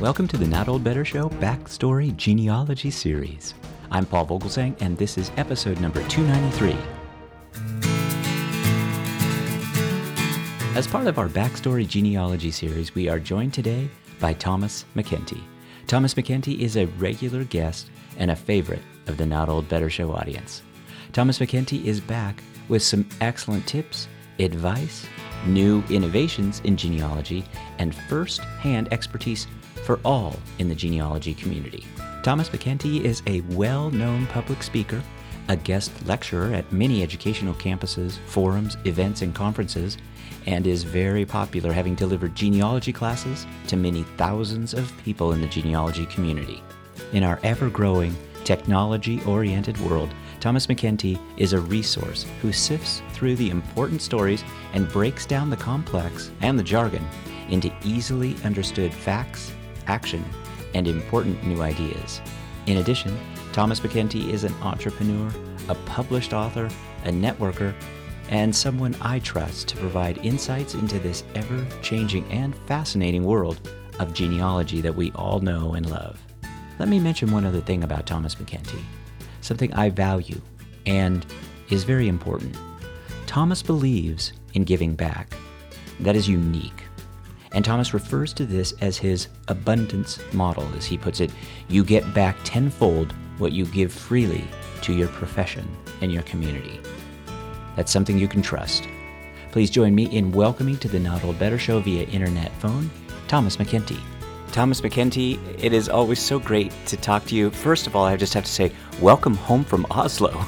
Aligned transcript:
Welcome 0.00 0.28
to 0.28 0.36
the 0.36 0.46
Not 0.46 0.68
Old 0.68 0.84
Better 0.84 1.04
Show 1.04 1.28
Backstory 1.28 2.14
Genealogy 2.14 2.88
Series. 2.88 3.54
I'm 3.90 4.06
Paul 4.06 4.28
Vogelzang, 4.28 4.80
and 4.80 4.96
this 4.96 5.18
is 5.18 5.32
episode 5.36 5.80
number 5.80 6.06
293. 6.06 6.76
As 10.76 10.86
part 10.86 11.08
of 11.08 11.18
our 11.18 11.26
Backstory 11.26 11.84
Genealogy 11.84 12.52
Series, 12.52 12.94
we 12.94 13.08
are 13.08 13.18
joined 13.18 13.52
today 13.52 13.90
by 14.20 14.34
Thomas 14.34 14.84
MacEntee. 14.94 15.42
Thomas 15.88 16.14
MacEntee 16.14 16.60
is 16.60 16.76
a 16.76 16.86
regular 16.98 17.42
guest 17.42 17.90
and 18.18 18.30
a 18.30 18.36
favorite 18.36 18.82
of 19.08 19.16
the 19.16 19.26
Not 19.26 19.48
Old 19.48 19.68
Better 19.68 19.90
Show 19.90 20.12
audience. 20.12 20.62
Thomas 21.12 21.40
MacEntee 21.40 21.84
is 21.84 22.00
back 22.00 22.40
with 22.68 22.84
some 22.84 23.08
excellent 23.20 23.66
tips, 23.66 24.06
advice, 24.38 25.08
new 25.44 25.82
innovations 25.90 26.60
in 26.60 26.76
genealogy, 26.76 27.44
and 27.78 27.92
first 27.92 28.40
hand 28.40 28.86
expertise 28.92 29.48
for 29.88 29.98
all 30.04 30.36
in 30.58 30.68
the 30.68 30.74
genealogy 30.74 31.32
community. 31.32 31.82
Thomas 32.22 32.50
MacEntee 32.50 33.04
is 33.04 33.22
a 33.26 33.40
well 33.52 33.90
known 33.90 34.26
public 34.26 34.62
speaker, 34.62 35.02
a 35.48 35.56
guest 35.56 35.90
lecturer 36.04 36.52
at 36.52 36.70
many 36.70 37.02
educational 37.02 37.54
campuses, 37.54 38.18
forums, 38.26 38.76
events, 38.84 39.22
and 39.22 39.34
conferences, 39.34 39.96
and 40.44 40.66
is 40.66 40.82
very 40.82 41.24
popular, 41.24 41.72
having 41.72 41.94
delivered 41.94 42.34
genealogy 42.34 42.92
classes 42.92 43.46
to 43.66 43.78
many 43.78 44.02
thousands 44.18 44.74
of 44.74 44.92
people 45.06 45.32
in 45.32 45.40
the 45.40 45.46
genealogy 45.46 46.04
community. 46.04 46.62
In 47.14 47.24
our 47.24 47.40
ever 47.42 47.70
growing, 47.70 48.14
technology 48.44 49.22
oriented 49.24 49.80
world, 49.80 50.10
Thomas 50.38 50.66
MacEntee 50.66 51.18
is 51.38 51.54
a 51.54 51.60
resource 51.60 52.26
who 52.42 52.52
sifts 52.52 53.00
through 53.14 53.36
the 53.36 53.48
important 53.48 54.02
stories 54.02 54.44
and 54.74 54.86
breaks 54.90 55.24
down 55.24 55.48
the 55.48 55.56
complex 55.56 56.30
and 56.42 56.58
the 56.58 56.62
jargon 56.62 57.06
into 57.48 57.72
easily 57.82 58.36
understood 58.44 58.92
facts, 58.92 59.54
action, 59.88 60.24
and 60.74 60.86
important 60.86 61.42
new 61.44 61.62
ideas. 61.62 62.20
In 62.66 62.78
addition, 62.78 63.18
Thomas 63.52 63.80
MacEntee 63.80 64.30
is 64.30 64.44
an 64.44 64.54
entrepreneur, 64.62 65.32
a 65.68 65.74
published 65.74 66.32
author, 66.32 66.68
a 67.04 67.10
networker, 67.10 67.74
and 68.28 68.54
someone 68.54 68.94
I 69.00 69.20
trust 69.20 69.68
to 69.68 69.76
provide 69.78 70.24
insights 70.24 70.74
into 70.74 70.98
this 70.98 71.24
ever 71.34 71.66
changing 71.82 72.30
and 72.30 72.54
fascinating 72.66 73.24
world 73.24 73.68
of 73.98 74.12
genealogy 74.12 74.80
that 74.82 74.94
we 74.94 75.10
all 75.12 75.40
know 75.40 75.74
and 75.74 75.88
love. 75.88 76.20
Let 76.78 76.88
me 76.88 77.00
mention 77.00 77.32
one 77.32 77.44
other 77.44 77.60
thing 77.60 77.82
about 77.82 78.06
Thomas 78.06 78.34
MacEntee, 78.36 78.84
something 79.40 79.72
I 79.72 79.90
value 79.90 80.40
and 80.86 81.24
is 81.70 81.84
very 81.84 82.08
important. 82.08 82.56
Thomas 83.26 83.62
believes 83.62 84.32
in 84.54 84.64
giving 84.64 84.94
back. 84.94 85.34
That 86.00 86.16
is 86.16 86.28
unique. 86.28 86.84
And 87.52 87.64
Thomas 87.64 87.94
refers 87.94 88.32
to 88.34 88.46
this 88.46 88.72
as 88.80 88.96
his 88.96 89.28
abundance 89.48 90.18
model, 90.32 90.68
as 90.76 90.84
he 90.84 90.98
puts 90.98 91.20
it. 91.20 91.30
You 91.68 91.84
get 91.84 92.14
back 92.14 92.36
tenfold 92.44 93.12
what 93.38 93.52
you 93.52 93.64
give 93.66 93.92
freely 93.92 94.44
to 94.82 94.92
your 94.92 95.08
profession 95.08 95.68
and 96.00 96.12
your 96.12 96.22
community. 96.22 96.80
That's 97.76 97.92
something 97.92 98.18
you 98.18 98.28
can 98.28 98.42
trust. 98.42 98.88
Please 99.52 99.70
join 99.70 99.94
me 99.94 100.04
in 100.14 100.32
welcoming 100.32 100.76
to 100.78 100.88
the 100.88 101.00
Not 101.00 101.24
Old 101.24 101.38
Better 101.38 101.58
Show 101.58 101.80
via 101.80 102.04
internet 102.06 102.52
phone, 102.60 102.90
Thomas 103.28 103.56
MacEntee. 103.56 104.00
Thomas 104.52 104.80
MacEntee, 104.80 105.38
it 105.62 105.72
is 105.72 105.88
always 105.88 106.18
so 106.20 106.38
great 106.38 106.72
to 106.86 106.96
talk 106.96 107.24
to 107.26 107.34
you. 107.34 107.50
First 107.50 107.86
of 107.86 107.94
all, 107.94 108.04
I 108.04 108.16
just 108.16 108.34
have 108.34 108.44
to 108.44 108.50
say, 108.50 108.72
welcome 109.00 109.34
home 109.34 109.64
from 109.64 109.86
Oslo. 109.90 110.44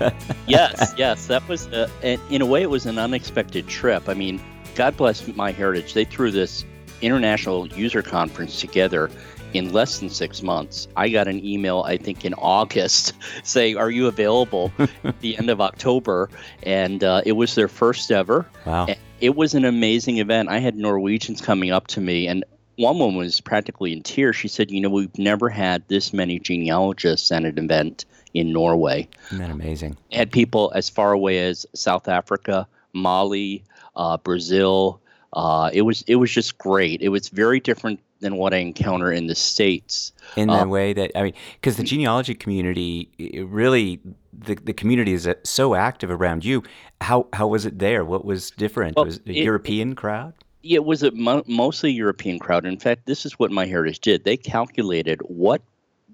yes, 0.46 0.94
yes, 0.96 1.26
that 1.26 1.46
was, 1.48 1.66
a, 1.68 1.88
in 2.30 2.42
a 2.42 2.46
way, 2.46 2.62
it 2.62 2.70
was 2.70 2.86
an 2.86 2.98
unexpected 2.98 3.66
trip. 3.66 4.08
I 4.08 4.14
mean, 4.14 4.40
God 4.74 4.96
bless 4.96 5.22
MyHeritage. 5.22 5.92
They 5.92 6.04
threw 6.04 6.30
this 6.30 6.64
international 7.00 7.66
user 7.68 8.02
conference 8.02 8.60
together 8.60 9.10
in 9.52 9.72
less 9.72 10.00
than 10.00 10.10
six 10.10 10.42
months. 10.42 10.88
I 10.96 11.08
got 11.08 11.28
an 11.28 11.44
email, 11.44 11.82
I 11.82 11.96
think 11.96 12.24
in 12.24 12.34
August, 12.34 13.12
saying, 13.44 13.76
Are 13.76 13.90
you 13.90 14.08
available 14.08 14.72
at 14.78 14.90
the 15.20 15.38
end 15.38 15.48
of 15.48 15.60
October? 15.60 16.28
And 16.64 17.04
uh, 17.04 17.22
it 17.24 17.32
was 17.32 17.54
their 17.54 17.68
first 17.68 18.10
ever. 18.10 18.46
Wow. 18.66 18.88
It 19.20 19.36
was 19.36 19.54
an 19.54 19.64
amazing 19.64 20.18
event. 20.18 20.48
I 20.48 20.58
had 20.58 20.76
Norwegians 20.76 21.40
coming 21.40 21.70
up 21.70 21.86
to 21.88 22.00
me, 22.00 22.26
and 22.26 22.44
one 22.76 22.98
woman 22.98 23.16
was 23.16 23.40
practically 23.40 23.92
in 23.92 24.02
tears. 24.02 24.34
She 24.34 24.48
said, 24.48 24.70
You 24.70 24.80
know, 24.80 24.90
we've 24.90 25.16
never 25.16 25.48
had 25.48 25.86
this 25.86 26.12
many 26.12 26.40
genealogists 26.40 27.30
at 27.30 27.44
an 27.44 27.56
event 27.58 28.04
in 28.34 28.52
Norway. 28.52 29.08
Isn't 29.26 29.38
that 29.38 29.50
amazing? 29.50 29.96
had 30.10 30.32
people 30.32 30.72
as 30.74 30.90
far 30.90 31.12
away 31.12 31.38
as 31.38 31.64
South 31.74 32.08
Africa, 32.08 32.66
Mali, 32.94 33.64
uh, 33.96 34.16
Brazil. 34.18 35.00
Uh, 35.32 35.70
it 35.72 35.82
was 35.82 36.02
it 36.06 36.16
was 36.16 36.30
just 36.30 36.58
great. 36.58 37.02
It 37.02 37.08
was 37.08 37.28
very 37.28 37.60
different 37.60 38.00
than 38.20 38.36
what 38.36 38.54
I 38.54 38.58
encounter 38.58 39.12
in 39.12 39.26
the 39.26 39.34
states. 39.34 40.12
In 40.36 40.48
the 40.48 40.62
uh, 40.62 40.66
way 40.66 40.92
that 40.92 41.10
I 41.16 41.22
mean, 41.24 41.34
because 41.54 41.76
the 41.76 41.82
genealogy 41.82 42.34
community, 42.34 43.10
really, 43.46 44.00
the 44.32 44.54
the 44.54 44.72
community 44.72 45.12
is 45.12 45.26
uh, 45.26 45.34
so 45.42 45.74
active 45.74 46.10
around 46.10 46.44
you. 46.44 46.62
How 47.00 47.26
how 47.32 47.48
was 47.48 47.66
it 47.66 47.78
there? 47.78 48.04
What 48.04 48.24
was 48.24 48.50
different? 48.52 48.96
Well, 48.96 49.06
was 49.06 49.16
it 49.18 49.28
a 49.28 49.32
it, 49.32 49.44
European 49.44 49.94
crowd? 49.94 50.34
It 50.62 50.84
was 50.84 51.02
a 51.02 51.10
mo- 51.10 51.44
mostly 51.46 51.92
European 51.92 52.38
crowd. 52.38 52.64
In 52.64 52.78
fact, 52.78 53.06
this 53.06 53.26
is 53.26 53.38
what 53.38 53.50
my 53.50 53.66
MyHeritage 53.66 54.00
did. 54.00 54.24
They 54.24 54.36
calculated 54.36 55.20
what 55.22 55.62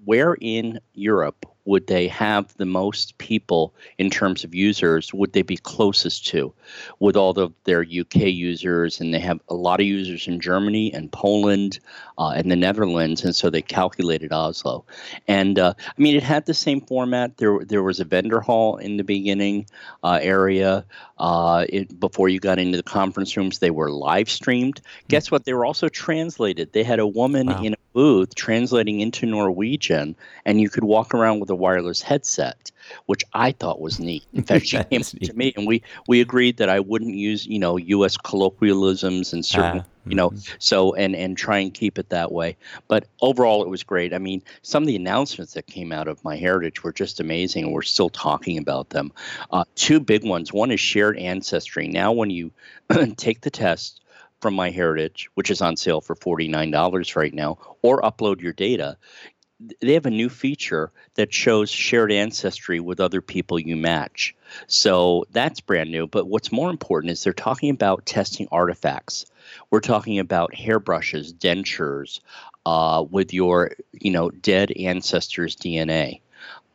where 0.03 0.35
in 0.41 0.79
Europe 0.93 1.45
would 1.65 1.87
they 1.87 2.07
have 2.07 2.55
the 2.57 2.65
most 2.65 3.17
people 3.17 3.73
in 3.97 4.09
terms 4.09 4.43
of 4.43 4.55
users 4.55 5.13
would 5.13 5.33
they 5.33 5.41
be 5.41 5.57
closest 5.57 6.25
to? 6.27 6.53
With 6.99 7.15
all 7.15 7.37
of 7.37 7.53
their 7.65 7.81
uk 7.81 8.15
users 8.15 8.99
and 8.99 9.13
they 9.13 9.19
have 9.19 9.39
a 9.49 9.53
lot 9.53 9.79
of 9.79 9.85
users 9.85 10.27
in 10.27 10.39
germany 10.39 10.93
and 10.93 11.11
poland 11.11 11.79
uh, 12.17 12.33
and 12.35 12.51
the 12.51 12.55
netherlands 12.55 13.23
and 13.23 13.35
so 13.35 13.49
they 13.49 13.61
calculated 13.61 14.31
oslo. 14.31 14.85
And 15.27 15.59
uh, 15.59 15.73
i 15.77 16.01
mean 16.01 16.15
it 16.15 16.23
had 16.23 16.45
the 16.45 16.53
same 16.53 16.81
format. 16.81 17.37
There, 17.37 17.59
there 17.63 17.83
was 17.83 17.99
a 17.99 18.05
vendor 18.05 18.39
hall 18.39 18.77
in 18.77 18.97
the 18.97 19.03
beginning 19.03 19.67
uh, 20.03 20.19
area 20.21 20.85
uh, 21.17 21.65
it, 21.69 21.99
before 21.99 22.29
you 22.29 22.39
got 22.39 22.59
into 22.59 22.77
the 22.77 22.83
conference 22.83 23.37
rooms 23.37 23.59
they 23.59 23.71
were 23.71 23.91
live 23.91 24.29
streamed. 24.29 24.81
Mm-hmm. 24.81 25.07
guess 25.07 25.31
what? 25.31 25.45
They 25.45 25.53
were 25.53 25.65
also 25.65 25.89
translated. 25.89 26.73
They 26.73 26.83
had 26.83 26.99
a 26.99 27.07
woman 27.07 27.47
wow. 27.47 27.61
in 27.61 27.73
a 27.73 27.77
booth 27.93 28.35
translating 28.35 28.99
into 29.01 29.25
norwegian 29.25 30.15
and 30.45 30.61
you 30.61 30.69
could 30.69 30.83
walk 30.83 31.13
around 31.13 31.39
with 31.39 31.50
a 31.51 31.55
wireless 31.55 32.01
headset, 32.01 32.71
which 33.05 33.23
I 33.33 33.51
thought 33.51 33.79
was 33.79 33.99
neat. 33.99 34.25
In 34.33 34.43
fact, 34.49 34.65
she 34.65 34.77
came 34.77 35.01
neat. 35.01 35.23
to 35.23 35.33
me 35.33 35.53
and 35.55 35.67
we 35.67 35.83
we 36.07 36.21
agreed 36.21 36.57
that 36.57 36.69
I 36.69 36.79
wouldn't 36.79 37.15
use 37.15 37.45
you 37.45 37.59
know 37.59 37.77
U.S. 37.77 38.17
colloquialisms 38.17 39.33
and 39.33 39.45
certain 39.45 39.81
uh, 39.81 39.83
you 40.05 40.15
know 40.15 40.31
mm-hmm. 40.31 40.55
so 40.59 40.95
and 40.95 41.15
and 41.15 41.37
try 41.37 41.59
and 41.59 41.73
keep 41.73 41.99
it 41.99 42.09
that 42.09 42.31
way. 42.31 42.57
But 42.87 43.07
overall, 43.21 43.63
it 43.63 43.69
was 43.69 43.83
great. 43.83 44.13
I 44.13 44.17
mean, 44.17 44.41
some 44.63 44.83
of 44.83 44.87
the 44.87 44.95
announcements 44.95 45.53
that 45.53 45.67
came 45.67 45.91
out 45.91 46.07
of 46.07 46.21
MyHeritage 46.23 46.81
were 46.81 46.93
just 46.93 47.19
amazing, 47.19 47.65
and 47.65 47.73
we're 47.73 47.81
still 47.83 48.09
talking 48.09 48.57
about 48.57 48.89
them. 48.89 49.11
Uh, 49.51 49.65
two 49.75 49.99
big 49.99 50.25
ones. 50.25 50.51
One 50.51 50.71
is 50.71 50.79
shared 50.79 51.17
ancestry. 51.17 51.87
Now, 51.87 52.11
when 52.11 52.29
you 52.29 52.51
take 53.17 53.41
the 53.41 53.51
test 53.51 54.01
from 54.41 54.55
MyHeritage, 54.55 55.27
which 55.35 55.51
is 55.51 55.61
on 55.61 55.77
sale 55.77 56.01
for 56.01 56.15
$49 56.15 57.15
right 57.15 57.33
now, 57.33 57.57
or 57.83 58.01
upload 58.01 58.41
your 58.41 58.53
data, 58.53 58.97
they 59.81 59.93
have 59.93 60.05
a 60.05 60.11
new 60.11 60.29
feature 60.29 60.91
that 61.15 61.33
shows 61.33 61.69
shared 61.69 62.11
ancestry 62.11 62.79
with 62.79 62.99
other 62.99 63.21
people 63.21 63.59
you 63.59 63.75
match. 63.75 64.35
So 64.67 65.25
that's 65.31 65.59
brand 65.59 65.91
new. 65.91 66.07
But 66.07 66.27
what's 66.27 66.51
more 66.51 66.69
important 66.69 67.11
is 67.11 67.23
they're 67.23 67.33
talking 67.33 67.69
about 67.69 68.05
testing 68.05 68.47
artifacts. 68.51 69.25
We're 69.69 69.81
talking 69.81 70.19
about 70.19 70.53
hairbrushes, 70.53 71.33
dentures, 71.33 72.19
uh, 72.65 73.05
with 73.09 73.33
your 73.33 73.71
you 73.93 74.11
know 74.11 74.29
dead 74.29 74.71
ancestors' 74.71 75.55
DNA, 75.55 76.21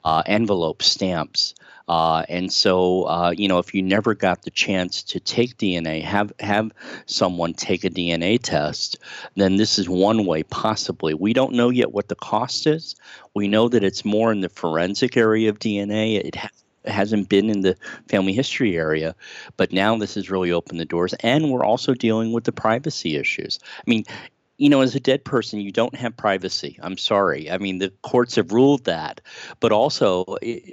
uh, 0.05 0.23
envelope 0.27 0.83
stamps. 0.83 1.55
Uh, 1.89 2.25
and 2.29 2.53
so, 2.53 3.05
uh, 3.05 3.33
you 3.37 3.49
know, 3.49 3.59
if 3.59 3.75
you 3.75 3.83
never 3.83 4.15
got 4.15 4.43
the 4.43 4.51
chance 4.51 5.03
to 5.05 5.21
take 5.21 5.57
DNA, 5.57 6.03
have 6.03 6.33
have 6.41 6.73
someone 7.07 7.55
take 7.55 7.85
a 7.85 7.91
DNA 7.91 8.39
test, 8.43 8.99
then 9.37 9.57
this 9.57 9.79
is 9.79 9.89
one 9.89 10.27
way 10.27 10.43
possibly. 10.43 11.15
We 11.15 11.33
don't 11.33 11.55
know 11.55 11.71
yet 11.71 11.93
what 11.93 12.09
the 12.09 12.17
cost 12.17 12.67
is. 12.67 12.97
We 13.35 13.49
know 13.49 13.69
that 13.69 13.85
it's 13.85 14.05
more 14.05 14.33
in 14.33 14.41
the 14.41 14.49
forensic 14.49 15.17
area 15.17 15.49
of 15.49 15.59
DNA. 15.59 16.17
It 16.25 16.35
has 16.35 16.51
hasn't 16.87 17.29
been 17.29 17.51
in 17.51 17.63
the 17.63 17.77
family 18.09 18.33
history 18.33 18.77
area, 18.77 19.15
but 19.57 19.73
now 19.73 19.97
this 19.97 20.15
has 20.15 20.31
really 20.31 20.53
opened 20.53 20.81
the 20.81 20.85
doors. 20.85 21.15
And 21.21 21.51
we're 21.51 21.65
also 21.65 21.95
dealing 21.95 22.33
with 22.33 22.45
the 22.45 22.53
privacy 22.53 23.17
issues. 23.17 23.59
I 23.79 23.83
mean, 23.87 24.05
you 24.59 24.69
know, 24.69 24.81
as 24.81 24.95
a 24.95 25.01
dead 25.01 25.25
person, 25.25 25.61
you 25.61 25.71
don't 25.71 25.95
have 25.95 26.17
privacy. 26.17 26.79
I'm 26.83 26.97
sorry. 26.97 27.51
I 27.51 27.59
mean, 27.59 27.79
the 27.79 27.91
courts 28.03 28.37
have 28.37 28.53
ruled 28.53 28.85
that. 28.85 29.21
But 29.61 29.73
also, 29.73 30.25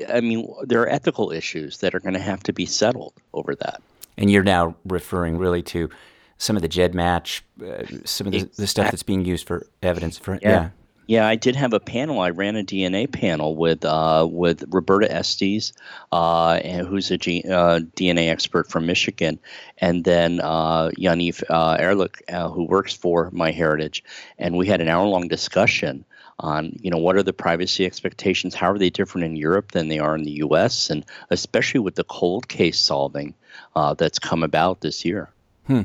I 0.10 0.22
mean, 0.22 0.48
there 0.64 0.82
are 0.82 0.90
ethical 0.90 1.32
issues 1.32 1.80
that 1.80 1.94
are 1.94 2.00
going 2.00 2.14
to 2.14 2.20
have 2.20 2.42
to 2.44 2.54
be 2.54 2.66
settled 2.66 3.14
over 3.34 3.56
that. 3.56 3.82
And 4.18 4.32
you're 4.32 4.44
now 4.44 4.76
referring 4.86 5.38
really 5.38 5.64
to 5.64 5.90
some 6.38 6.56
of 6.56 6.62
the 6.62 6.70
GEDmatch, 6.70 7.42
uh, 7.66 8.06
some 8.06 8.28
of 8.28 8.34
the, 8.34 8.50
the, 8.58 8.68
stuff 8.68 8.92
that's 8.92 9.04
being 9.04 9.26
used 9.26 9.48
for 9.48 9.66
evidence 9.82 10.18
for, 10.18 10.36
yeah. 10.36 10.50
yeah. 10.50 10.70
Yeah, 11.08 11.28
I 11.28 11.36
did 11.36 11.56
have 11.56 11.74
a 11.74 11.80
panel. 11.80 12.22
I 12.22 12.30
ran 12.30 12.56
a 12.56 12.64
DNA 12.64 13.12
panel 13.12 13.56
with 13.56 13.84
uh, 13.84 14.28
with 14.30 14.64
Roberta 14.70 15.12
Estes, 15.12 15.74
uh, 16.12 16.60
who's 16.60 17.12
a 17.12 17.18
G- 17.18 17.44
uh, 17.46 17.80
DNA 17.96 18.30
expert 18.30 18.70
from 18.70 18.86
Michigan, 18.86 19.40
and 19.80 20.06
then 20.06 20.40
uh, 20.40 20.92
Yaniv 20.98 21.44
uh, 21.50 21.76
Ehrlich, 21.78 22.24
uh, 22.30 22.50
who 22.50 22.64
works 22.64 22.94
for 22.94 23.32
MyHeritage, 23.32 24.02
and 24.38 24.56
we 24.56 24.66
had 24.66 24.80
an 24.80 24.88
hour 24.88 25.06
long 25.06 25.28
discussion 25.28 26.06
on 26.40 26.78
you 26.82 26.90
know 26.90 26.98
what 26.98 27.18
are 27.18 27.24
the 27.24 27.34
privacy 27.34 27.86
expectations, 27.86 28.56
how 28.56 28.72
are 28.72 28.80
they 28.80 28.90
different 28.90 29.26
in 29.26 29.36
Europe 29.36 29.74
than 29.74 29.90
they 29.90 30.00
are 30.00 30.16
in 30.16 30.24
the 30.24 30.32
U.S., 30.32 30.90
and 30.90 31.06
especially 31.32 31.82
with 31.82 31.96
the 31.96 32.06
cold 32.06 32.48
case 32.48 32.80
solving 32.80 33.34
uh, 33.76 33.94
that's 33.94 34.20
come 34.20 34.42
about 34.42 34.80
this 34.82 35.04
year. 35.04 35.30
Hmm. 35.68 35.82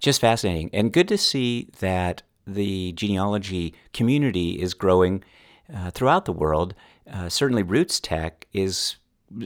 Just 0.00 0.20
fascinating, 0.20 0.70
and 0.72 0.92
good 0.92 1.08
to 1.08 1.18
see 1.18 1.68
that 1.80 2.22
the 2.46 2.92
genealogy 2.92 3.74
community 3.92 4.60
is 4.60 4.74
growing 4.74 5.24
uh, 5.74 5.90
throughout 5.90 6.24
the 6.24 6.32
world. 6.32 6.74
Uh, 7.10 7.28
certainly, 7.28 7.62
Roots 7.62 8.00
Tech 8.00 8.46
is 8.52 8.96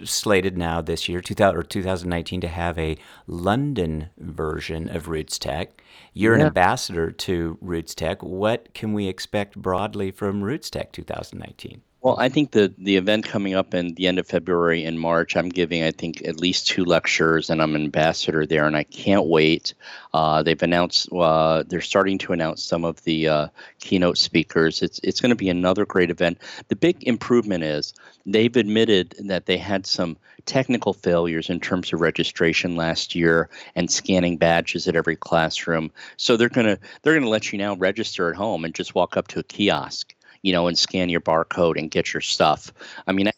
slated 0.04 0.58
now 0.58 0.80
this 0.80 1.08
year, 1.08 1.20
2000, 1.20 1.58
or 1.58 1.62
2019, 1.62 2.40
to 2.42 2.48
have 2.48 2.78
a 2.78 2.98
London 3.26 4.10
version 4.18 4.88
of 4.94 5.08
Roots 5.08 5.38
Tech. 5.38 5.82
You're 6.12 6.34
yeah. 6.34 6.42
an 6.42 6.46
ambassador 6.48 7.10
to 7.10 7.58
Roots 7.60 7.94
Tech. 7.94 8.22
What 8.22 8.74
can 8.74 8.92
we 8.92 9.08
expect 9.08 9.56
broadly 9.56 10.10
from 10.10 10.42
Roots 10.44 10.70
Tech 10.70 10.92
2019? 10.92 11.82
Well, 12.02 12.16
I 12.18 12.30
think 12.30 12.52
the 12.52 12.72
the 12.78 12.96
event 12.96 13.26
coming 13.26 13.54
up 13.54 13.74
in 13.74 13.94
the 13.94 14.06
end 14.06 14.18
of 14.18 14.26
February 14.26 14.84
and 14.84 14.98
March, 14.98 15.36
I'm 15.36 15.50
giving 15.50 15.82
I 15.82 15.90
think 15.90 16.26
at 16.26 16.40
least 16.40 16.66
two 16.66 16.84
lectures, 16.86 17.50
and 17.50 17.60
I'm 17.60 17.74
an 17.74 17.84
ambassador 17.84 18.46
there, 18.46 18.66
and 18.66 18.74
I 18.74 18.84
can't 18.84 19.26
wait. 19.26 19.74
Uh, 20.14 20.42
they've 20.42 20.62
announced 20.62 21.12
uh, 21.12 21.62
they're 21.68 21.82
starting 21.82 22.16
to 22.18 22.32
announce 22.32 22.64
some 22.64 22.84
of 22.86 23.02
the 23.04 23.28
uh, 23.28 23.48
keynote 23.80 24.16
speakers. 24.16 24.80
It's 24.80 24.98
it's 25.02 25.20
going 25.20 25.30
to 25.30 25.36
be 25.36 25.50
another 25.50 25.84
great 25.84 26.10
event. 26.10 26.38
The 26.68 26.76
big 26.76 27.04
improvement 27.06 27.64
is 27.64 27.92
they've 28.24 28.56
admitted 28.56 29.14
that 29.26 29.44
they 29.44 29.58
had 29.58 29.84
some 29.84 30.16
technical 30.46 30.94
failures 30.94 31.50
in 31.50 31.60
terms 31.60 31.92
of 31.92 32.00
registration 32.00 32.76
last 32.76 33.14
year 33.14 33.50
and 33.74 33.90
scanning 33.90 34.38
badges 34.38 34.88
at 34.88 34.96
every 34.96 35.16
classroom. 35.16 35.90
So 36.16 36.38
they're 36.38 36.48
gonna 36.48 36.78
they're 37.02 37.14
gonna 37.14 37.28
let 37.28 37.52
you 37.52 37.58
now 37.58 37.74
register 37.76 38.30
at 38.30 38.36
home 38.36 38.64
and 38.64 38.74
just 38.74 38.94
walk 38.94 39.18
up 39.18 39.28
to 39.28 39.40
a 39.40 39.42
kiosk 39.42 40.14
you 40.42 40.52
know, 40.52 40.66
and 40.66 40.78
scan 40.78 41.08
your 41.08 41.20
barcode 41.20 41.78
and 41.78 41.90
get 41.90 42.12
your 42.12 42.20
stuff. 42.20 42.72
I 43.06 43.12
mean, 43.12 43.30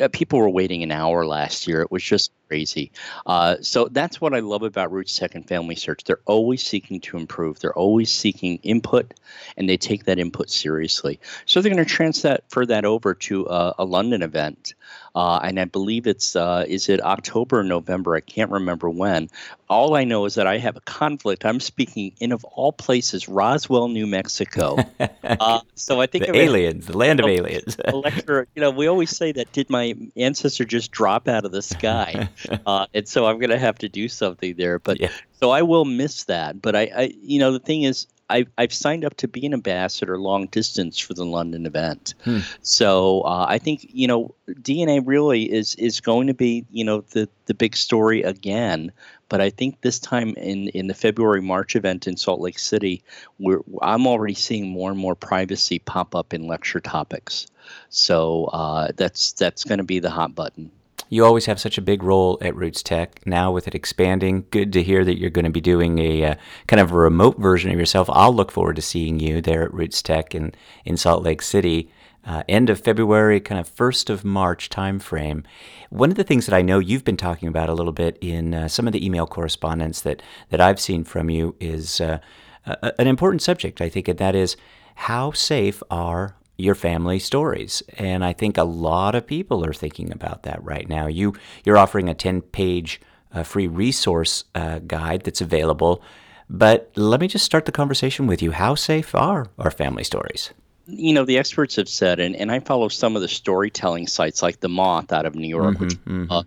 uh, 0.00 0.08
people 0.12 0.38
were 0.38 0.50
waiting 0.50 0.82
an 0.82 0.92
hour 0.92 1.26
last 1.26 1.66
year. 1.66 1.82
It 1.82 1.90
was 1.90 2.02
just 2.02 2.32
crazy. 2.52 2.92
Uh, 3.24 3.56
so 3.62 3.88
that's 3.90 4.20
what 4.20 4.34
I 4.34 4.40
love 4.40 4.62
about 4.62 4.92
Roots 4.92 5.16
Tech 5.16 5.34
and 5.34 5.48
Family 5.48 5.74
Search. 5.74 6.04
They're 6.04 6.20
always 6.26 6.62
seeking 6.62 7.00
to 7.00 7.16
improve. 7.16 7.60
They're 7.60 7.72
always 7.72 8.12
seeking 8.12 8.58
input, 8.62 9.14
and 9.56 9.70
they 9.70 9.78
take 9.78 10.04
that 10.04 10.18
input 10.18 10.50
seriously. 10.50 11.18
So 11.46 11.62
they're 11.62 11.72
going 11.72 11.82
to 11.82 11.90
transfer 11.90 12.66
that 12.66 12.84
over 12.84 13.14
to 13.14 13.46
a, 13.46 13.74
a 13.78 13.84
London 13.86 14.20
event 14.20 14.74
uh, 15.14 15.40
and 15.42 15.60
I 15.60 15.66
believe 15.66 16.06
it's 16.06 16.36
uh, 16.36 16.64
is 16.66 16.88
it 16.88 17.02
October 17.02 17.60
or 17.60 17.64
November? 17.64 18.16
I 18.16 18.20
can't 18.20 18.50
remember 18.50 18.88
when. 18.88 19.28
All 19.68 19.94
I 19.94 20.04
know 20.04 20.24
is 20.24 20.34
that 20.34 20.46
I 20.46 20.58
have 20.58 20.76
a 20.76 20.80
conflict. 20.80 21.44
I'm 21.44 21.60
speaking 21.60 22.12
in 22.20 22.32
of 22.32 22.44
all 22.44 22.72
places, 22.72 23.28
Roswell, 23.28 23.88
New 23.88 24.06
Mexico. 24.06 24.78
Uh, 25.24 25.60
so 25.74 26.00
I 26.00 26.06
think 26.06 26.26
the 26.26 26.36
aliens, 26.36 26.86
the 26.86 26.96
land 26.96 27.20
of 27.20 27.26
aliens. 27.28 27.76
lecture, 27.92 28.46
you 28.54 28.60
know, 28.60 28.70
we 28.70 28.86
always 28.86 29.16
say 29.16 29.32
that 29.32 29.50
did 29.52 29.70
my 29.70 29.94
ancestor 30.16 30.64
just 30.64 30.90
drop 30.90 31.26
out 31.26 31.44
of 31.44 31.52
the 31.52 31.62
sky? 31.62 32.28
Uh, 32.66 32.86
and 32.94 33.08
so 33.08 33.26
I'm 33.26 33.38
going 33.38 33.50
to 33.50 33.58
have 33.58 33.78
to 33.78 33.88
do 33.88 34.08
something 34.08 34.54
there. 34.56 34.78
But 34.78 35.00
yeah. 35.00 35.10
so 35.32 35.50
I 35.50 35.62
will 35.62 35.84
miss 35.84 36.24
that. 36.24 36.62
But 36.62 36.76
I, 36.76 36.90
I, 36.94 37.14
you 37.20 37.38
know, 37.40 37.50
the 37.50 37.58
thing 37.58 37.82
is, 37.82 38.06
I've, 38.32 38.48
I've 38.56 38.72
signed 38.72 39.04
up 39.04 39.16
to 39.18 39.28
be 39.28 39.44
an 39.44 39.52
ambassador 39.52 40.18
long 40.18 40.46
distance 40.46 40.98
for 40.98 41.12
the 41.12 41.24
London 41.24 41.66
event. 41.66 42.14
Hmm. 42.24 42.38
So 42.62 43.20
uh, 43.22 43.46
I 43.48 43.58
think 43.58 43.86
you 43.90 44.06
know 44.06 44.34
DNA 44.48 45.02
really 45.04 45.52
is 45.52 45.74
is 45.74 46.00
going 46.00 46.28
to 46.28 46.34
be 46.34 46.64
you 46.70 46.84
know 46.84 47.02
the 47.10 47.28
the 47.46 47.54
big 47.54 47.76
story 47.76 48.22
again. 48.22 48.92
But 49.28 49.40
I 49.40 49.50
think 49.50 49.80
this 49.80 49.98
time 49.98 50.34
in, 50.36 50.68
in 50.68 50.88
the 50.88 50.94
February 50.94 51.40
March 51.40 51.74
event 51.74 52.06
in 52.06 52.18
Salt 52.18 52.40
Lake 52.40 52.58
City, 52.58 53.02
we're, 53.38 53.62
I'm 53.80 54.06
already 54.06 54.34
seeing 54.34 54.68
more 54.68 54.90
and 54.90 55.00
more 55.00 55.14
privacy 55.14 55.78
pop 55.78 56.14
up 56.14 56.34
in 56.34 56.46
lecture 56.46 56.80
topics. 56.80 57.46
So 57.88 58.44
uh, 58.52 58.92
that's 58.94 59.32
that's 59.32 59.64
going 59.64 59.78
to 59.78 59.84
be 59.84 60.00
the 60.00 60.10
hot 60.10 60.34
button. 60.34 60.70
You 61.12 61.26
always 61.26 61.44
have 61.44 61.60
such 61.60 61.76
a 61.76 61.82
big 61.82 62.02
role 62.02 62.38
at 62.40 62.56
Roots 62.56 62.82
Tech. 62.82 63.20
Now, 63.26 63.52
with 63.52 63.68
it 63.68 63.74
expanding, 63.74 64.46
good 64.48 64.72
to 64.72 64.82
hear 64.82 65.04
that 65.04 65.18
you're 65.18 65.28
going 65.28 65.44
to 65.44 65.50
be 65.50 65.60
doing 65.60 65.98
a 65.98 66.24
uh, 66.24 66.34
kind 66.68 66.80
of 66.80 66.90
a 66.90 66.96
remote 66.96 67.38
version 67.38 67.70
of 67.70 67.78
yourself. 67.78 68.08
I'll 68.10 68.34
look 68.34 68.50
forward 68.50 68.76
to 68.76 68.82
seeing 68.82 69.20
you 69.20 69.42
there 69.42 69.62
at 69.62 69.74
Roots 69.74 70.00
Tech 70.00 70.34
in, 70.34 70.54
in 70.86 70.96
Salt 70.96 71.22
Lake 71.22 71.42
City. 71.42 71.90
Uh, 72.24 72.44
end 72.48 72.70
of 72.70 72.80
February, 72.80 73.40
kind 73.40 73.60
of 73.60 73.68
first 73.68 74.08
of 74.08 74.24
March 74.24 74.70
timeframe. 74.70 75.44
One 75.90 76.10
of 76.10 76.16
the 76.16 76.24
things 76.24 76.46
that 76.46 76.54
I 76.54 76.62
know 76.62 76.78
you've 76.78 77.04
been 77.04 77.18
talking 77.18 77.46
about 77.46 77.68
a 77.68 77.74
little 77.74 77.92
bit 77.92 78.16
in 78.22 78.54
uh, 78.54 78.68
some 78.68 78.86
of 78.86 78.94
the 78.94 79.04
email 79.04 79.26
correspondence 79.26 80.00
that 80.00 80.22
that 80.48 80.62
I've 80.62 80.80
seen 80.80 81.04
from 81.04 81.28
you 81.28 81.54
is 81.60 82.00
uh, 82.00 82.20
a, 82.64 82.98
an 82.98 83.06
important 83.06 83.42
subject, 83.42 83.82
I 83.82 83.90
think, 83.90 84.08
and 84.08 84.18
that 84.18 84.34
is 84.34 84.56
how 84.94 85.32
safe 85.32 85.82
are 85.90 86.36
your 86.62 86.74
family 86.74 87.18
stories. 87.18 87.82
And 87.98 88.24
I 88.24 88.32
think 88.32 88.56
a 88.56 88.64
lot 88.64 89.14
of 89.14 89.26
people 89.26 89.64
are 89.64 89.72
thinking 89.72 90.12
about 90.12 90.44
that 90.44 90.62
right 90.62 90.88
now. 90.88 91.06
You 91.06 91.34
you're 91.64 91.78
offering 91.78 92.08
a 92.08 92.14
10-page 92.14 93.00
uh, 93.34 93.42
free 93.42 93.66
resource 93.66 94.44
uh, 94.54 94.78
guide 94.80 95.22
that's 95.24 95.40
available. 95.40 96.02
But 96.48 96.90
let 96.96 97.20
me 97.20 97.28
just 97.28 97.44
start 97.44 97.64
the 97.64 97.72
conversation 97.72 98.26
with 98.26 98.42
you. 98.42 98.52
How 98.52 98.74
safe 98.74 99.14
are 99.14 99.46
our 99.58 99.70
family 99.70 100.04
stories? 100.04 100.52
You 100.86 101.14
know, 101.14 101.24
the 101.24 101.38
experts 101.38 101.76
have 101.76 101.88
said, 101.88 102.20
and, 102.20 102.36
and 102.36 102.52
I 102.52 102.60
follow 102.60 102.88
some 102.88 103.16
of 103.16 103.22
the 103.22 103.28
storytelling 103.28 104.06
sites 104.06 104.42
like 104.42 104.60
The 104.60 104.68
Moth 104.68 105.12
out 105.12 105.24
of 105.24 105.34
New 105.34 105.48
York, 105.48 105.74
mm-hmm, 105.74 105.84
which 105.84 105.94
mm-hmm. 106.04 106.30
Uh, 106.30 106.42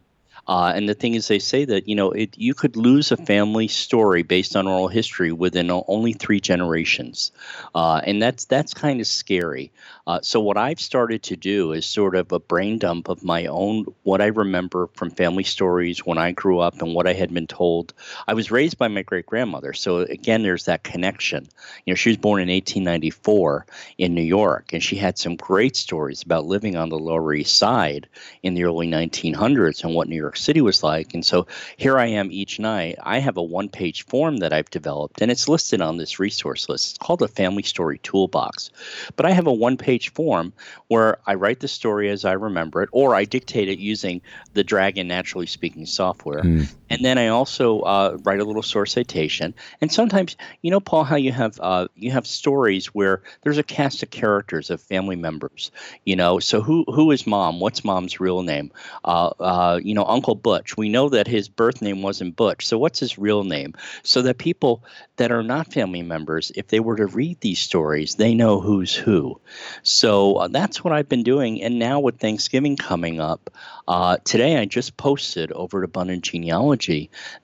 uh, 0.48 0.74
and 0.76 0.88
the 0.88 0.94
thing 0.94 1.16
is, 1.16 1.28
they 1.28 1.40
say 1.40 1.66
that 1.66 1.88
you 1.88 1.96
know 1.96 2.12
it, 2.12 2.38
you 2.38 2.54
could 2.54 2.76
lose 2.76 3.12
a 3.12 3.18
family 3.18 3.68
story 3.68 4.22
based 4.22 4.56
on 4.56 4.68
oral 4.68 4.88
history 4.88 5.32
within 5.32 5.72
only 5.88 6.14
three 6.14 6.40
generations, 6.40 7.32
uh, 7.74 8.02
and 8.06 8.22
that's 8.22 8.46
that's 8.46 8.74
kind 8.74 9.02
of 9.02 9.08
scary. 9.08 9.72
Uh, 10.06 10.20
so 10.22 10.40
what 10.40 10.56
I've 10.58 10.80
started 10.80 11.24
to 11.24 11.36
do 11.36 11.72
is 11.72 11.86
sort 11.86 12.16
of 12.16 12.32
a 12.32 12.40
brain 12.40 12.78
dump 12.78 13.10
of 13.10 13.24
my 13.24 13.48
own 13.48 13.86
what 14.04 14.22
I 14.22 14.28
remember 14.28 14.88
from 14.94 15.10
family 15.10 15.44
stories 15.44 16.06
when 16.06 16.20
I 16.20 16.32
grew 16.32 16.60
up 16.60 16.80
and 16.80 16.94
what 16.94 17.08
I 17.08 17.14
had 17.14 17.34
been 17.34 17.48
told. 17.48 17.94
I 18.28 18.36
was 18.36 18.52
raised 18.52 18.78
by 18.78 18.88
my 18.88 19.02
great 19.02 19.26
grandmother, 19.26 19.74
so 19.74 20.00
again, 20.00 20.44
there's 20.44 20.66
that 20.66 20.84
connection. 20.84 21.48
You 21.86 21.94
know, 21.94 21.96
she 21.96 22.10
was 22.10 22.18
born 22.18 22.42
in 22.42 22.50
1894 22.50 23.66
in 23.98 24.14
New 24.14 24.22
York, 24.22 24.74
and 24.74 24.84
she 24.84 24.96
had 24.96 25.18
some 25.18 25.38
great 25.38 25.76
stories 25.76 26.22
about 26.22 26.46
living 26.46 26.76
on 26.76 26.90
the 26.90 27.00
Lower 27.00 27.34
East 27.34 27.58
Side 27.58 28.08
in 28.44 28.54
the 28.54 28.64
early 28.64 28.88
1900s 28.88 29.84
and 29.84 29.96
what 29.96 30.08
New 30.08 30.16
York 30.16 30.35
City 30.38 30.62
was 30.62 30.84
like. 30.84 31.14
And 31.14 31.26
so 31.26 31.48
here 31.78 31.98
I 31.98 32.08
am 32.08 32.32
each 32.32 32.60
night. 32.60 32.98
I 33.02 33.20
have 33.20 33.38
a 33.38 33.44
one-page 33.44 34.06
form 34.06 34.38
that 34.38 34.54
I've 34.54 34.70
developed, 34.70 35.22
and 35.22 35.32
it's 35.32 35.48
listed 35.48 35.82
on 35.82 35.98
this 35.98 36.20
resource 36.20 36.70
list. 36.70 36.92
It's 36.92 36.98
called 36.98 37.22
a 37.22 37.28
Family 37.28 37.64
Story 37.64 38.00
Toolbox, 38.00 38.70
but 39.16 39.26
I 39.26 39.32
have 39.32 39.48
a 39.48 39.54
one-page 39.54 39.86
page 39.86 40.12
form 40.14 40.52
where 40.88 41.20
I 41.26 41.36
write 41.36 41.60
the 41.60 41.68
story 41.68 42.10
as 42.10 42.26
I 42.26 42.34
remember 42.34 42.82
it, 42.82 42.90
or 42.92 43.16
I 43.16 43.24
dictate 43.24 43.70
it 43.70 43.80
using 43.80 44.22
the 44.54 44.64
Dragon 44.64 45.08
Naturally 45.08 45.46
Speaking 45.46 45.86
software. 45.86 46.42
Mm. 46.42 46.74
And 46.96 47.04
then 47.04 47.18
I 47.18 47.28
also 47.28 47.82
uh, 47.82 48.18
write 48.24 48.40
a 48.40 48.46
little 48.46 48.64
source 48.64 48.94
citation. 48.94 49.54
And 49.82 49.92
sometimes, 49.92 50.38
you 50.62 50.72
know, 50.72 50.80
Paul, 50.80 51.04
how 51.04 51.18
you 51.18 51.34
have 51.34 51.60
uh, 51.62 51.90
you 51.96 52.10
have 52.12 52.26
stories 52.26 52.88
where 52.88 53.22
there's 53.42 53.58
a 53.58 53.64
cast 53.64 54.02
of 54.02 54.12
characters 54.12 54.70
of 54.70 54.80
family 54.80 55.18
members. 55.18 55.72
You 56.06 56.16
know, 56.16 56.40
so 56.40 56.62
who 56.62 56.86
who 56.88 57.12
is 57.12 57.28
mom? 57.28 57.60
What's 57.60 57.84
mom's 57.84 58.22
real 58.22 58.44
name? 58.44 58.72
Uh, 59.04 59.32
uh 59.42 59.80
you 59.84 59.94
know, 59.94 60.06
Uncle 60.06 60.36
Butch. 60.36 60.78
We 60.78 60.88
know 60.88 61.10
that 61.10 61.28
his 61.28 61.50
birth 61.50 61.82
name 61.82 62.02
wasn't 62.02 62.38
Butch. 62.38 62.66
So 62.66 62.78
what's 62.78 63.02
his 63.02 63.18
real 63.18 63.44
name? 63.44 63.74
So 64.04 64.22
that 64.22 64.38
people 64.38 64.82
that 65.18 65.34
are 65.34 65.44
not 65.44 65.74
family 65.74 66.02
members, 66.02 66.52
if 66.56 66.70
they 66.70 66.80
were 66.80 66.96
to 66.96 67.08
read 67.08 67.42
these 67.42 67.60
stories, 67.60 68.16
they 68.16 68.34
know 68.34 68.62
who's 68.62 68.96
who. 68.96 69.40
So 69.84 70.36
uh, 70.36 70.48
that's 70.48 70.82
what 70.82 70.94
I've 70.94 71.10
been 71.10 71.24
doing. 71.24 71.62
And 71.62 71.78
now 71.78 72.00
with 72.00 72.20
Thanksgiving 72.20 72.78
coming 72.78 73.20
up, 73.20 73.50
uh, 73.88 74.18
today 74.24 74.58
I 74.58 74.66
just 74.66 74.98
posted 74.98 75.52
over 75.52 75.80
at 75.80 75.86
Abundant 75.86 76.24
Genealogy 76.24 76.85